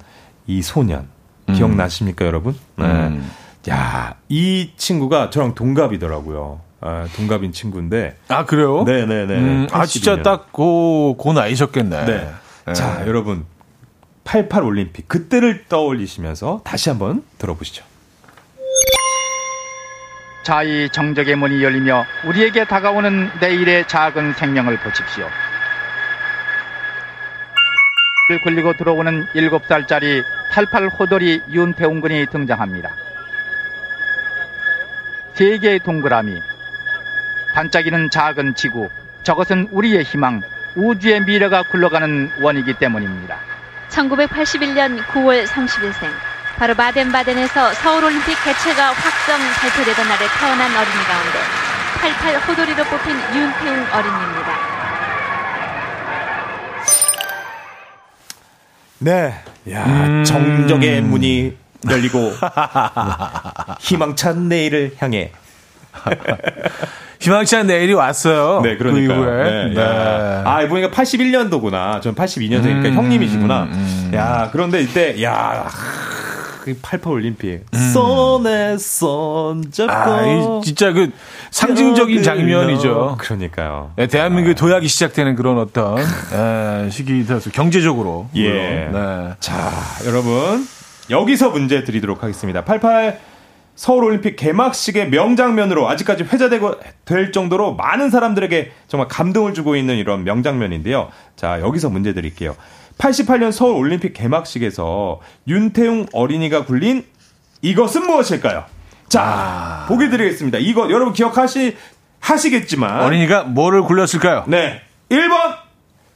[0.47, 1.09] 이 소년.
[1.49, 1.55] 음.
[1.55, 2.55] 기억나십니까, 여러분?
[2.77, 2.85] 네.
[2.85, 3.29] 음.
[3.69, 6.61] 야, 이 친구가 저랑 동갑이더라고요.
[6.81, 8.17] 아, 동갑인 친구인데.
[8.29, 8.85] 아, 그래요?
[8.85, 9.35] 네네네.
[9.35, 12.05] 음, 아, 진짜 딱 고, 고 나이셨겠네.
[12.05, 12.31] 네.
[12.67, 12.73] 네.
[12.73, 13.45] 자, 여러분.
[14.29, 17.83] 88 올림픽 그때를 떠올리시면서 다시 한번 들어보시죠.
[20.43, 25.27] 자이 정적의 문이 열리며 우리에게 다가오는 내일의 작은 생명을 보십시오.
[28.45, 32.91] 굴리고 들어오는 7살짜리 88 호돌이 윤태웅 군이 등장합니다.
[35.33, 36.39] 세 개의 동그라미,
[37.55, 38.91] 반짝이는 작은 지구,
[39.23, 40.43] 저것은 우리의 희망,
[40.77, 43.48] 우주의 미래가 굴러가는 원이기 때문입니다.
[43.91, 46.11] 1981년 9월 30일생.
[46.57, 51.39] 바로 바덴바덴에서 서울올림픽 개최가 확정 발표되던 날에 태어난 어린이 가운데
[52.01, 54.79] 88 호돌이로 뽑힌 윤태웅 어린이입니다.
[59.01, 60.25] 네, 야 음...
[60.25, 61.57] 정적의 문이
[61.89, 62.33] 열리고
[63.79, 65.31] 희망찬 내일을 향해
[67.21, 68.61] 희망찬 내일이 왔어요.
[68.63, 69.15] 네, 그러니까.
[69.17, 69.83] 그 네, 네.
[70.45, 72.01] 아, 이분이가 81년도구나.
[72.01, 73.63] 전 82년생이니까 음, 형님이시구나.
[73.65, 74.11] 음, 음.
[74.15, 75.69] 야, 그런데 이때, 야,
[76.83, 77.65] 88 올림픽.
[77.75, 77.91] 음.
[77.93, 79.93] 손에 손 잡고.
[79.93, 81.11] 아, 진짜 그
[81.51, 83.17] 상징적인 장면이죠.
[83.19, 83.93] 그러니까요.
[83.97, 84.57] 네, 대한민국의 아.
[84.57, 88.29] 도약이 시작되는 그런 어떤 네, 시기라서 경제적으로.
[88.37, 88.89] 예.
[88.93, 89.35] 네.
[89.41, 89.71] 자,
[90.07, 90.67] 여러분.
[91.11, 92.65] 여기서 문제 드리도록 하겠습니다.
[92.65, 93.19] 88
[93.79, 101.11] 서울올림픽 개막식의 명장면으로 아직까지 회자되고 될 정도로 많은 사람들에게 정말 감동을 주고 있는 이런 명장면인데요.
[101.37, 102.57] 자, 여기서 문제 드릴게요.
[102.99, 107.05] 88년 서울올림픽 개막식에서 윤태웅 어린이가 굴린
[107.63, 108.65] 이것은 무엇일까요?
[109.09, 109.87] 자, 아...
[109.87, 110.59] 보기 드리겠습니다.
[110.59, 111.77] 이거 여러분 기억하시
[112.19, 114.43] 하시겠지만 어린이가 뭐를 굴렸을까요?
[114.49, 114.83] 네.
[115.09, 115.55] 1번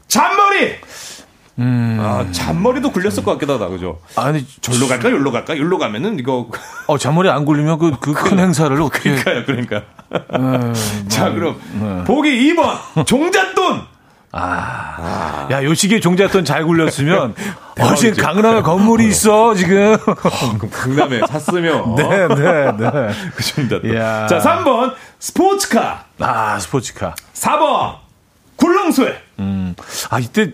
[0.09, 0.79] 잔머리.
[1.59, 1.99] 음.
[2.01, 4.01] 아, 잔머리도 굴렸을 것 같기도 하다, 그죠?
[4.17, 6.49] 아니, 절로 갈까, 여기로 갈까, 여기로 가면은 이거.
[6.87, 9.11] 어, 잔머리 안 굴리면 그, 그큰 그, 행사를 어떻게.
[9.11, 9.83] 그러니까요, 그러니까.
[10.39, 10.75] 음,
[11.09, 12.05] 자, 그럼, 네.
[12.05, 13.07] 보기 2번.
[13.07, 13.93] 종잣돈!
[14.35, 15.49] 아, 아.
[15.51, 17.35] 야, 요 시기에 종잣돈 잘 굴렸으면,
[17.79, 19.95] 어제 강남에 건물이 있어, 지금.
[20.07, 21.97] 아, 그럼 강남에 샀으면.
[21.97, 23.11] 네, 네, 네.
[23.37, 23.95] 그 종잣돈.
[23.95, 26.05] 자, 3번, 스포츠카.
[26.19, 27.15] 아, 스포츠카.
[27.35, 27.97] 4번,
[28.57, 29.21] 굴렁쇠.
[29.41, 29.75] 음,
[30.09, 30.53] 아, 이때,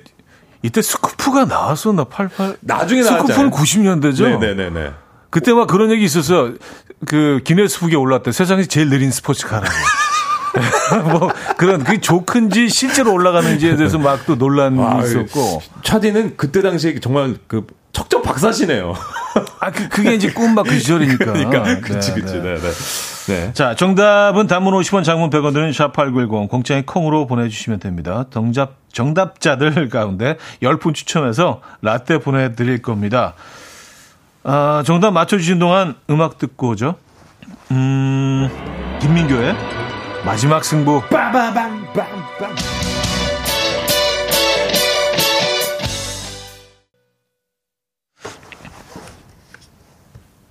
[0.62, 2.56] 이때 스쿠프가 나왔었나, 88.
[2.60, 3.50] 나중에 나왔잖아요.
[3.50, 4.22] 스쿠프는 90년대죠?
[4.40, 4.54] 네네네.
[4.54, 4.90] 네, 네.
[5.30, 6.54] 그때 막 그런 얘기 있었어요.
[7.06, 8.32] 그 기네스북에 올랐대.
[8.32, 9.68] 세상에서 제일 느린 스포츠카라고.
[11.18, 16.98] 뭐 그런 그 조큰지 실제로 올라가는지에 대해서 막 또 논란이 와, 있었고 차디는 그때 당시에
[17.00, 18.94] 정말 그 척척 박사시네요.
[19.60, 21.24] 아, 그, 그게 이제 꿈 막 그 시절이니까.
[21.32, 21.62] 그러니까.
[21.80, 22.34] 그치, 그치.
[22.34, 22.60] 네, 네.
[22.60, 22.70] 네.
[23.52, 28.24] 자, 정답은 단문 50원, 장문 100원 드는 샵8910, 공장의 콩으로 보내주시면 됩니다.
[28.30, 33.34] 정답, 정답자들 가운데 10분 추첨해서 라떼 보내드릴 겁니다.
[34.44, 36.94] 아, 정답 맞춰주신 동안 음악 듣고 오죠.
[37.70, 38.48] 음,
[39.00, 39.54] 김민교의
[40.24, 41.02] 마지막 승부.
[41.10, 42.56] 빠바밤밤밤.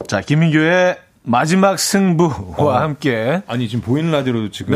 [0.07, 2.71] 자, 김민교의 마지막 승부와 어.
[2.71, 4.73] 함께 아니 지금 보이는 라디오로 지금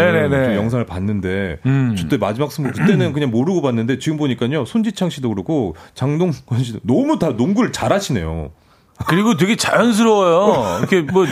[0.57, 1.95] 영상을 봤는데 음.
[1.97, 7.17] 그때 마지막 승부 그때는 그냥 모르고 봤는데 지금 보니까요 손지창 씨도 그렇고 장동건 씨도 너무
[7.19, 8.51] 다 농구를 잘하시네요.
[9.07, 10.79] 그리고 되게 자연스러워요.
[10.79, 11.25] 이렇게 뭐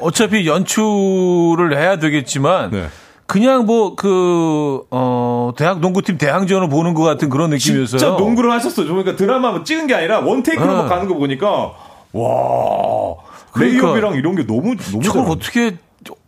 [0.00, 2.86] 어차피 연출을 해야 되겠지만 네.
[3.26, 7.98] 그냥 뭐 그 어 대학 농구팀 대항전을 보는 것 같은 그런 느낌이었어요.
[7.98, 8.86] 진짜 농구를 하셨어요.
[8.88, 10.88] 그러니까 드라마 뭐 찍은 게 아니라 원테이크로 네.
[10.88, 11.72] 가는 거 보니까
[12.12, 13.14] 와
[13.56, 15.76] 레이업이랑 이런 게 너무 너무 저걸 어떻게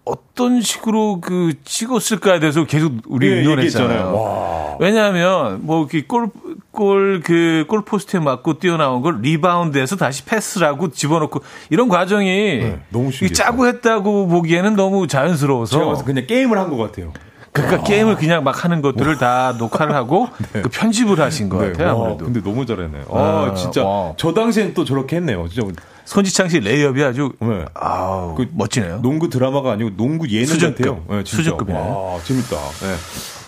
[0.04, 4.76] 어떤 식으로 그 찍었을까에 대해서 계속 우리 예, 의논했잖아요.
[4.78, 13.10] 왜냐하면 뭐골골 그 골포스트에 맞고 뛰어나온 걸 리바운드해서 다시 패스하고 집어넣고 이런 과정이 네, 너무
[13.32, 17.12] 짜고 했다고 보기에는 너무 자연스러워서 제가 그냥 게임을 한 것 같아요.
[17.52, 17.84] 그러니까 와.
[17.84, 19.18] 게임을 그냥 막 하는 것들을 와.
[19.18, 20.62] 다 녹화를 하고 네.
[20.62, 21.72] 그 편집을 하신 것 네.
[21.72, 21.90] 같아요.
[21.90, 22.24] 아무래도.
[22.24, 23.04] 근데 너무 잘했네요.
[23.10, 24.12] 아, 아 진짜 와.
[24.16, 25.46] 저 당시엔 또 저렇게 했네요.
[25.48, 25.68] 진짜
[26.04, 27.64] 손지창 씨 레이업이 아주 네.
[27.74, 29.00] 아우, 그 멋지네요.
[29.02, 30.78] 농구 드라마가 아니고 농구 예능 수준급.
[30.78, 31.04] 같아요.
[31.08, 31.78] 네, 수준급이네.
[31.78, 32.56] 와, 재밌다.
[32.56, 32.94] 네.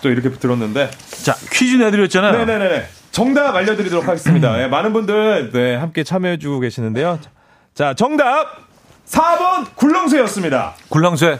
[0.01, 0.89] 또 이렇게 들었는데
[1.23, 2.45] 자 퀴즈 내드렸잖아요.
[2.45, 2.85] 네네네.
[3.11, 4.57] 정답 알려드리도록 하겠습니다.
[4.57, 7.19] 네, 많은 분들 네, 함께 참여해주고 계시는데요.
[7.73, 8.67] 자 정답
[9.07, 10.75] 4번 굴렁쇠였습니다.
[10.89, 11.39] 굴렁쇠.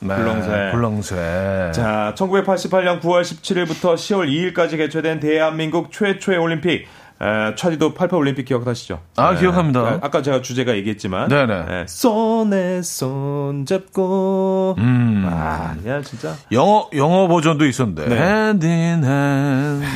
[0.00, 0.70] 네, 굴렁쇠.
[0.72, 1.72] 굴렁쇠.
[1.74, 6.86] 자, 1988년 9월 17일부터 10월 2일까지 개최된 대한민국 최초의 올림픽
[7.20, 9.00] 에, 차디도 88 올림픽 기억하시죠?
[9.16, 9.40] 아, 네.
[9.40, 9.98] 기억합니다.
[10.02, 11.28] 아까 제가 주제가 얘기했지만.
[11.28, 11.64] 네네.
[11.66, 14.76] 네, 손에 손 잡고.
[14.78, 15.24] 음.
[15.28, 16.36] 아, 야, 진짜.
[16.52, 18.08] 영어, 영어 버전도 있었는데.
[18.08, 18.16] 네.
[18.16, 18.66] hand,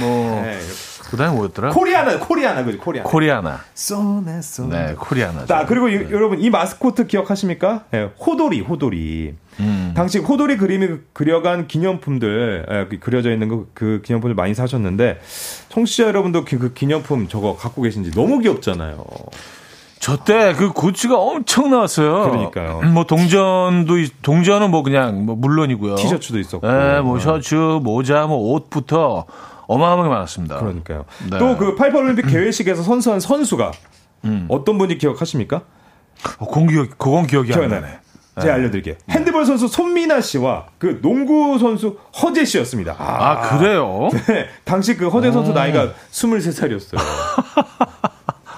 [0.00, 0.42] 뭐.
[0.42, 0.58] 네,
[1.12, 1.72] 그 다음에 뭐였더라?
[1.72, 3.06] 코리아나, 코리아나, 그지, 코리아나.
[3.10, 3.60] 코리아나.
[3.74, 4.70] 손에 손.
[4.70, 5.44] 네, 코리아나.
[5.44, 7.84] 자, 그리고 이, 여러분, 이 마스코트 기억하십니까?
[7.90, 9.34] 네, 호돌이, 호돌이.
[9.60, 9.92] 음.
[9.94, 15.20] 당시 호돌이 그림이 그려간 기념품들, 에, 그 그려져 있는 그, 그 기념품을 많이 사셨는데,
[15.68, 19.04] 청취자 여러분도 그, 그 기념품 저거 갖고 계신지 너무 귀엽잖아요.
[19.98, 22.22] 저때 그 굿즈가 엄청 나왔어요.
[22.22, 22.80] 그러니까요.
[22.92, 25.94] 뭐 동전도 동전은 뭐 그냥 뭐 물론이고요.
[25.96, 26.66] 티셔츠도 있었고.
[26.66, 29.26] 네, 뭐 셔츠, 모자, 뭐 옷부터
[29.66, 30.58] 어마어마하게 많았습니다.
[30.58, 31.04] 그러니까요.
[31.30, 31.38] 네.
[31.38, 33.72] 또그 88 올림픽 개회식에서 선수한 선수가
[34.24, 34.46] 음.
[34.48, 35.62] 어떤 분이 기억하십니까?
[36.38, 37.98] 어, 그건 기억, 그건 기억이 안 나네.
[38.40, 38.60] 제가 네.
[38.60, 38.94] 알려드릴게요.
[39.10, 42.96] 핸드볼 선수 손미나 씨와 그 농구 선수 허재 씨였습니다.
[42.98, 44.08] 아, 아 그래요?
[44.26, 44.46] 네.
[44.64, 45.54] 당시 그 허재 선수 오.
[45.54, 46.98] 나이가 23살이었어요.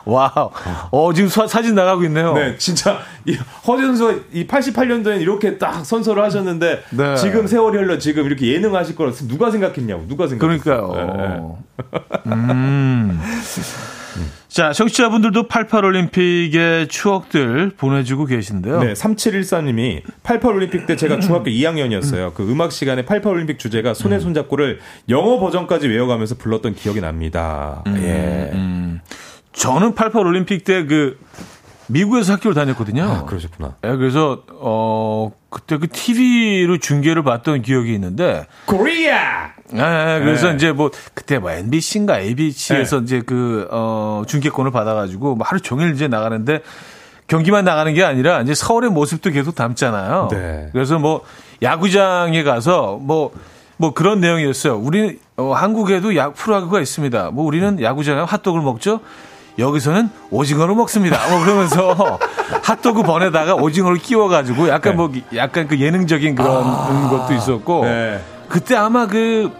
[0.04, 0.50] wow.
[0.90, 2.34] 어, 지금 사, 진 나가고 있네요.
[2.34, 2.98] 네, 진짜.
[3.26, 3.36] 이
[3.66, 7.16] 허재 선수가 이 88년도에 이렇게 딱 선서를 하셨는데 네.
[7.16, 10.06] 지금 세월이 흘러 지금 이렇게 예능 하실 거라 누가 생각했냐고.
[10.06, 10.92] 누가 생각했어요.
[10.92, 11.58] 그러니까요.
[12.26, 12.32] 네.
[12.32, 13.20] 음.
[14.54, 18.80] 자, 청취자분들도 88올림픽의 추억들 보내주고 계신데요.
[18.84, 22.34] 네, 3714님이 88올림픽 때 제가 중학교 2학년이었어요.
[22.34, 24.78] 그 음악 시간에 88올림픽 주제가 손에 손잡고를
[25.08, 27.82] 영어 버전까지 외워가면서 불렀던 기억이 납니다.
[27.88, 28.50] 음, 예.
[28.52, 29.00] 음.
[29.54, 31.18] 저는 88 올림픽 때 그
[31.86, 33.02] 미국에서 학교를 다녔거든요.
[33.02, 33.74] 아, 그러셨구나.
[33.82, 39.50] 네, 그래서 어 그때 그 TV로 중계를 봤던 기억이 있는데 코리아.
[39.70, 40.54] 네, 그래서 네.
[40.56, 43.04] 이제 뭐 그때 뭐 MBC인가 ABC에서 네.
[43.04, 46.62] 이제 그어 중계권을 받아 가지고 뭐 하루 종일 이제 나가는데
[47.26, 50.28] 경기만 나가는 게 아니라 이제 서울의 모습도 계속 담잖아요.
[50.30, 50.68] 네.
[50.72, 51.22] 그래서 뭐
[51.62, 53.32] 야구장에 가서 뭐뭐
[53.76, 54.76] 뭐 그런 내용이었어요.
[54.76, 57.30] 우리 어, 한국에도 야 프로야구가 있습니다.
[57.32, 59.00] 뭐 우리는 야구장에 핫도그를 먹죠.
[59.58, 61.18] 여기서는 오징어를 먹습니다.
[61.30, 62.18] 뭐 그러면서
[62.62, 64.96] 핫도그 번에다가 오징어를 끼워가지고 약간 네.
[64.96, 68.20] 뭐 약간 그 예능적인 그런 아~ 것도 있었고 네.
[68.48, 69.50] 그때 아마 그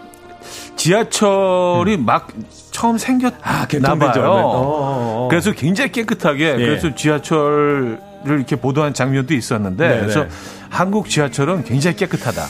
[0.75, 2.05] 지하철이 음.
[2.05, 2.27] 막
[2.71, 4.23] 처음 생겼나 아, 봐요.
[4.23, 5.27] 어, 어, 어.
[5.29, 6.57] 그래서 굉장히 깨끗하게 예.
[6.57, 10.01] 그래서 지하철 이렇게 보도한 장면도 있었는데 네네.
[10.01, 10.25] 그래서
[10.69, 12.43] 한국 지하철은 굉장히 깨끗하다.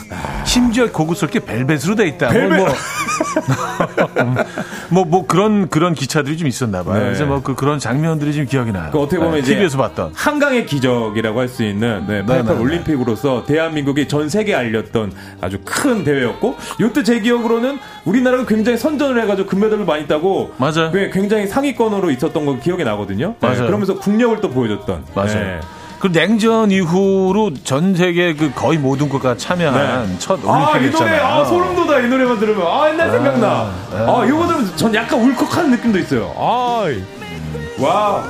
[0.45, 2.29] 심지어 고급스럽게 벨벳으로 돼 있다.
[2.29, 2.57] 벨벳.
[2.57, 4.35] 뭐, 뭐,
[4.89, 6.95] 뭐, 뭐, 그런, 그런 기차들이 좀 있었나 봐요.
[6.99, 7.05] 네.
[7.05, 8.89] 그래서 뭐 그, 그런 장면들이 좀 기억이 나요.
[8.91, 10.11] 그 어떻게 보면 네, 이제 TV에서 봤던.
[10.15, 16.55] 한강의 기적이라고 할 수 있는 네, 88 올림픽으로서 대한민국이 전 세계에 알렸던 아주 큰 대회였고,
[16.81, 20.51] 이때 제 기억으로는 우리나라가 굉장히 선전을 해가지고 금메달을 많이 따고.
[20.57, 20.91] 맞아요.
[21.13, 23.35] 굉장히 상위권으로 있었던 거 기억이 나거든요.
[23.39, 23.65] 네, 맞아요.
[23.67, 25.05] 그러면서 국력을 또 보여줬던.
[25.13, 25.59] 맞아요.
[26.05, 26.05] 네.
[26.05, 30.19] 그 냉전 이후로 전 세계 그 거의 모든 국가가 참여한 네.
[30.19, 30.75] 첫 올림픽이었잖아요.
[30.75, 32.67] 아, 이 노래, 아, 소름 돋아, 이 노래만 들으면.
[32.67, 33.73] 아, 옛날 아, 생각나.
[33.91, 33.97] 네.
[33.97, 36.33] 아, 이거 들으면 전 약간 울컥하는 느낌도 있어요.
[36.37, 36.85] 아,
[37.79, 38.23] 와.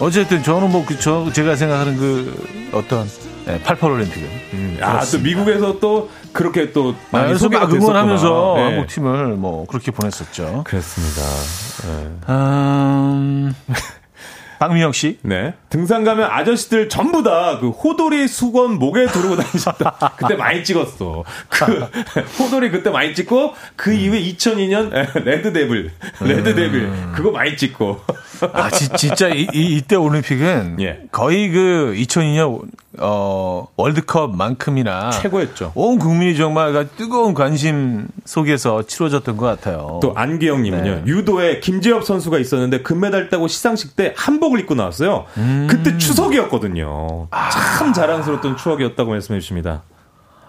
[0.00, 3.08] 어쨌든 저는 뭐, 그, 저, 제가 생각하는 그 어떤
[3.46, 4.28] 네, 88 올림픽은.
[4.52, 8.62] 음, 아, 또 미국에서 또 그렇게 또 많이 아, 그래서 막 응원하면서 네.
[8.62, 10.64] 한국 팀을 뭐 그렇게 보냈었죠.
[10.66, 11.22] 그렇습니다.
[11.86, 12.32] 네.
[12.32, 13.54] 음...
[14.58, 15.18] 박민영 씨.
[15.22, 15.54] 네.
[15.68, 20.14] 등산 가면 아저씨들 전부 다 그 호돌이 수건 목에 두르고 다니셨다.
[20.16, 21.24] 그때 많이 찍었어.
[21.48, 21.64] 그
[22.38, 23.96] 호돌이 그때 많이 찍고 그 음.
[23.96, 24.90] 이후에 2002년
[25.24, 25.90] Red Devil,
[26.20, 27.12] Red Devil 음.
[27.14, 28.00] 그거 많이 찍고.
[28.52, 31.00] 아 지, 진짜 이, 이, 이 때 올림픽은 예.
[31.12, 32.62] 거의 그 2002년
[32.98, 35.72] 어, 월드컵만큼이나 최고였죠.
[35.74, 40.00] 온 국민이 정말 뜨거운 관심 속에서 치러졌던 것 같아요.
[40.02, 40.94] 또 안기영님은요.
[40.94, 41.02] 네.
[41.06, 45.26] 유도에 김재엽 선수가 있었는데 금메달 따고 시상식 때 한복을 입고 나왔어요.
[45.36, 45.66] 음.
[45.70, 47.28] 그때 추석이었거든요.
[47.30, 47.50] 아.
[47.50, 49.82] 참 자랑스러웠던 추억이었다고 말씀해 주십니다.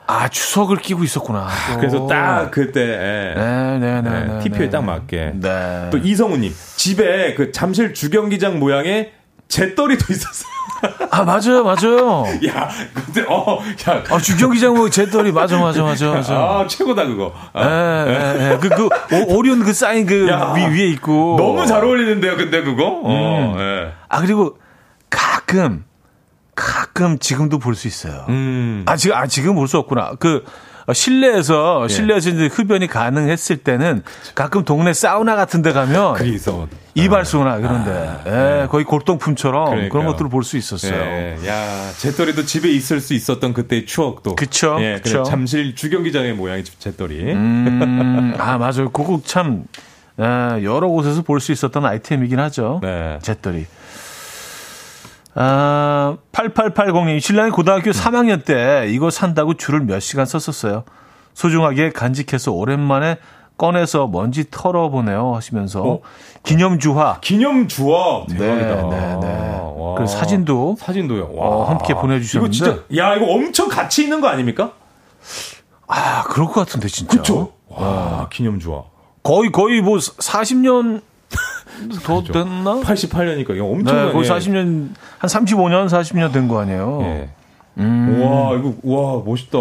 [0.07, 1.47] 아 추석을 끼고 있었구나.
[1.73, 1.77] 또.
[1.79, 3.33] 그래서 딱 그때 예.
[3.35, 4.69] 네, 네, 네, 네, TPO에 네.
[4.69, 5.31] 딱 맞게.
[5.35, 5.89] 네.
[5.91, 9.11] 또 이성우님 집에 그 잠실 주경기장 모양의
[9.49, 10.57] 잿더리도 있었어요.
[11.09, 12.23] 아 맞아요, 맞아요.
[12.47, 16.35] 야, 근데 어, 야, 아 주경기장 뭐 잿더리 맞아, 맞아, 맞아, 맞아.
[16.35, 17.33] 아 최고다 그거.
[17.53, 18.05] 아.
[18.07, 18.57] 예, 예, 예.
[18.59, 18.83] 그, 그
[19.15, 21.35] 오, 오리온 그 사인 그 위, 위에 있고.
[21.37, 23.01] 너무 잘 어울리는데요, 근데 그거.
[23.03, 23.59] 어, 음.
[23.59, 23.91] 예.
[24.07, 24.57] 아 그리고
[25.09, 25.83] 가끔
[26.57, 28.25] 가끔 지금도 볼 수 있어요.
[28.27, 28.83] 음.
[28.87, 30.13] 아 지금 아 지금 볼 수 없구나.
[30.19, 30.43] 그
[30.87, 31.87] 어, 실내에서 예.
[31.93, 34.03] 실내에서 이제 흡연이 가능했을 때는
[34.35, 37.91] 가끔 동네 사우나 같은 데 가면 그리서 이발소나 그런데
[38.25, 39.89] 아, 예, 거의 골동품처럼 그러니까요.
[39.91, 40.93] 그런 것들을 볼 수 있었어요.
[40.95, 44.35] 예, 야, 제떨이도 집에 있을 수 있었던 그때의 추억도.
[44.35, 44.77] 그쵸.
[44.79, 45.23] 예, 그쵸.
[45.23, 47.33] 잠실 주경기장의 모양이 제떨이.
[47.33, 48.89] 음, 아, 맞아요.
[48.89, 49.65] 그거 참
[50.19, 50.23] 예,
[50.63, 52.79] 여러 곳에서 볼 수 있었던 아이템이긴 하죠.
[52.81, 53.19] 네.
[53.21, 53.65] 제떨이.
[55.39, 60.83] 아, 8880님, 신랑이 고등학교 3학년 때 이거 산다고 줄을 몇 시간 썼었어요.
[61.35, 63.17] 소중하게 간직해서 오랜만에
[63.55, 65.99] 꺼내서 먼지 털어보네요 하시면서 어?
[66.43, 67.19] 기념주화.
[67.21, 68.25] 기념주화.
[68.29, 68.75] 대박이다.
[68.89, 69.61] 네, 네, 네.
[69.97, 71.33] 그 사진도 사진도요.
[71.35, 71.47] 와.
[71.47, 72.55] 어, 함께 보내주셨는데.
[72.55, 74.73] 이거 진짜 야 이거 엄청 가치 있는 거 아닙니까?
[75.87, 77.11] 아 그럴 것 같은데 진짜.
[77.11, 77.53] 그렇죠.
[77.67, 78.83] 와 기념주화.
[79.23, 81.01] 거의 거의 뭐 40년
[82.03, 82.23] 더.
[82.23, 82.81] 됐나?
[82.81, 84.89] 88년이니까 엄청 네, 거의 40년
[85.19, 86.99] 한 35년 40년 된 거 아니에요?
[87.03, 87.29] 예.
[87.79, 88.21] 음.
[88.23, 89.57] 와 이거 와 멋있다.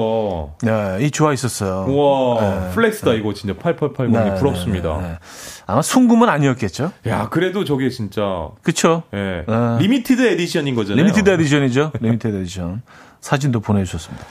[0.62, 1.86] 네, 이 좋아 있었어요.
[1.94, 2.70] 와 네.
[2.74, 4.96] flex다 이거 진짜 8880이 네, 부럽습니다.
[4.96, 5.18] 네, 네,
[5.66, 6.92] 아마 순금은 아니었겠죠?
[7.08, 9.02] 야 그래도 저게 진짜 그쵸?
[9.12, 9.44] 예.
[9.46, 9.78] 네.
[9.80, 10.96] limited edition인 거잖아요.
[11.04, 11.92] limited 에디션이죠.
[12.00, 12.80] limited edition.
[13.20, 14.24] 사진도 보내주셨습니다.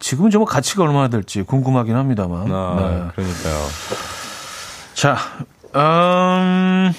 [0.00, 2.50] 지금은 정말 가치가 얼마나 될지 궁금하긴 합니다만.
[2.50, 3.12] 아, 네.
[3.14, 3.66] 그러니까요.
[4.94, 5.16] 자,
[5.76, 6.92] 음.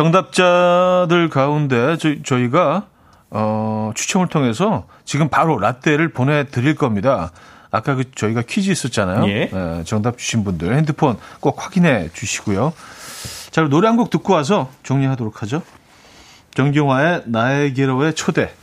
[0.00, 2.86] 정답자들 가운데 저, 저희가
[3.28, 7.30] 어, 추첨을 통해서 지금 바로 라떼를 보내드릴 겁니다.
[7.70, 9.28] 아까 그 저희가 퀴즈 있었잖아요.
[9.28, 9.50] 예.
[9.52, 12.72] 네, 정답 주신 분들 핸드폰 꼭 확인해 주시고요.
[13.50, 15.62] 자, 노래 한 곡 듣고 와서 정리하도록 하죠.
[16.54, 18.54] 정경화의 나에게로의 초대.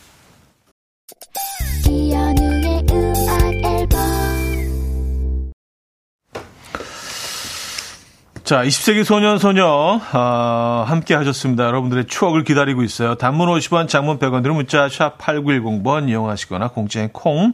[8.47, 9.65] 자, 20세기 소년 소녀
[10.13, 11.65] 어, 함께 하셨습니다.
[11.65, 13.15] 여러분들의 추억을 기다리고 있어요.
[13.15, 17.51] 단문 50원, 장문 100원 들은 문자 샵 8910번 이용하시거나 공짜인 콩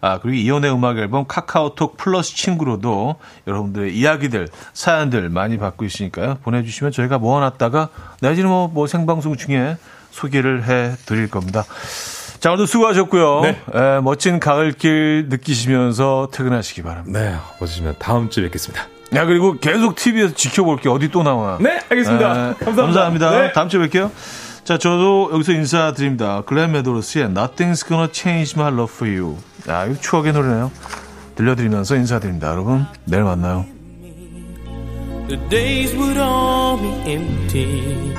[0.00, 3.14] 아, 그리고 이혼의 음악 앨범 카카오톡 플러스 친구로도
[3.46, 6.38] 여러분들의 이야기들, 사연들 많이 받고 있으니까요.
[6.42, 7.90] 보내 주시면 저희가 모아 놨다가
[8.20, 9.76] 내지는 뭐, 뭐 생방송 중에
[10.10, 11.64] 소개를 해 드릴 겁니다.
[12.40, 13.40] 자, 오늘도 수고하셨고요.
[13.42, 13.48] 네.
[13.74, 17.20] 에, 멋진 가을길 느끼시면서 퇴근하시기 바랍니다.
[17.20, 18.88] 네, 멋지시면 다음 주에 뵙겠습니다.
[19.14, 21.58] 야 그리고 계속 TV에서 지켜볼게 어디 또 나와.
[21.60, 22.26] 네, 알겠습니다.
[22.30, 22.82] 아, 감사합니다.
[22.82, 23.30] 감사합니다.
[23.30, 23.52] 네.
[23.52, 24.10] 다음 주에 뵐게요.
[24.64, 26.42] 자, 저도 여기서 인사드립니다.
[26.46, 29.36] 글렌 메도로스의 Nothing's Gonna Change My Love For You.
[29.68, 30.70] 아, 이거 추억의 노래네요.
[31.34, 32.48] 들려드리면서 인사드립니다.
[32.48, 33.66] 여러분, 내일 만나요.
[35.28, 38.14] The days would all be empty.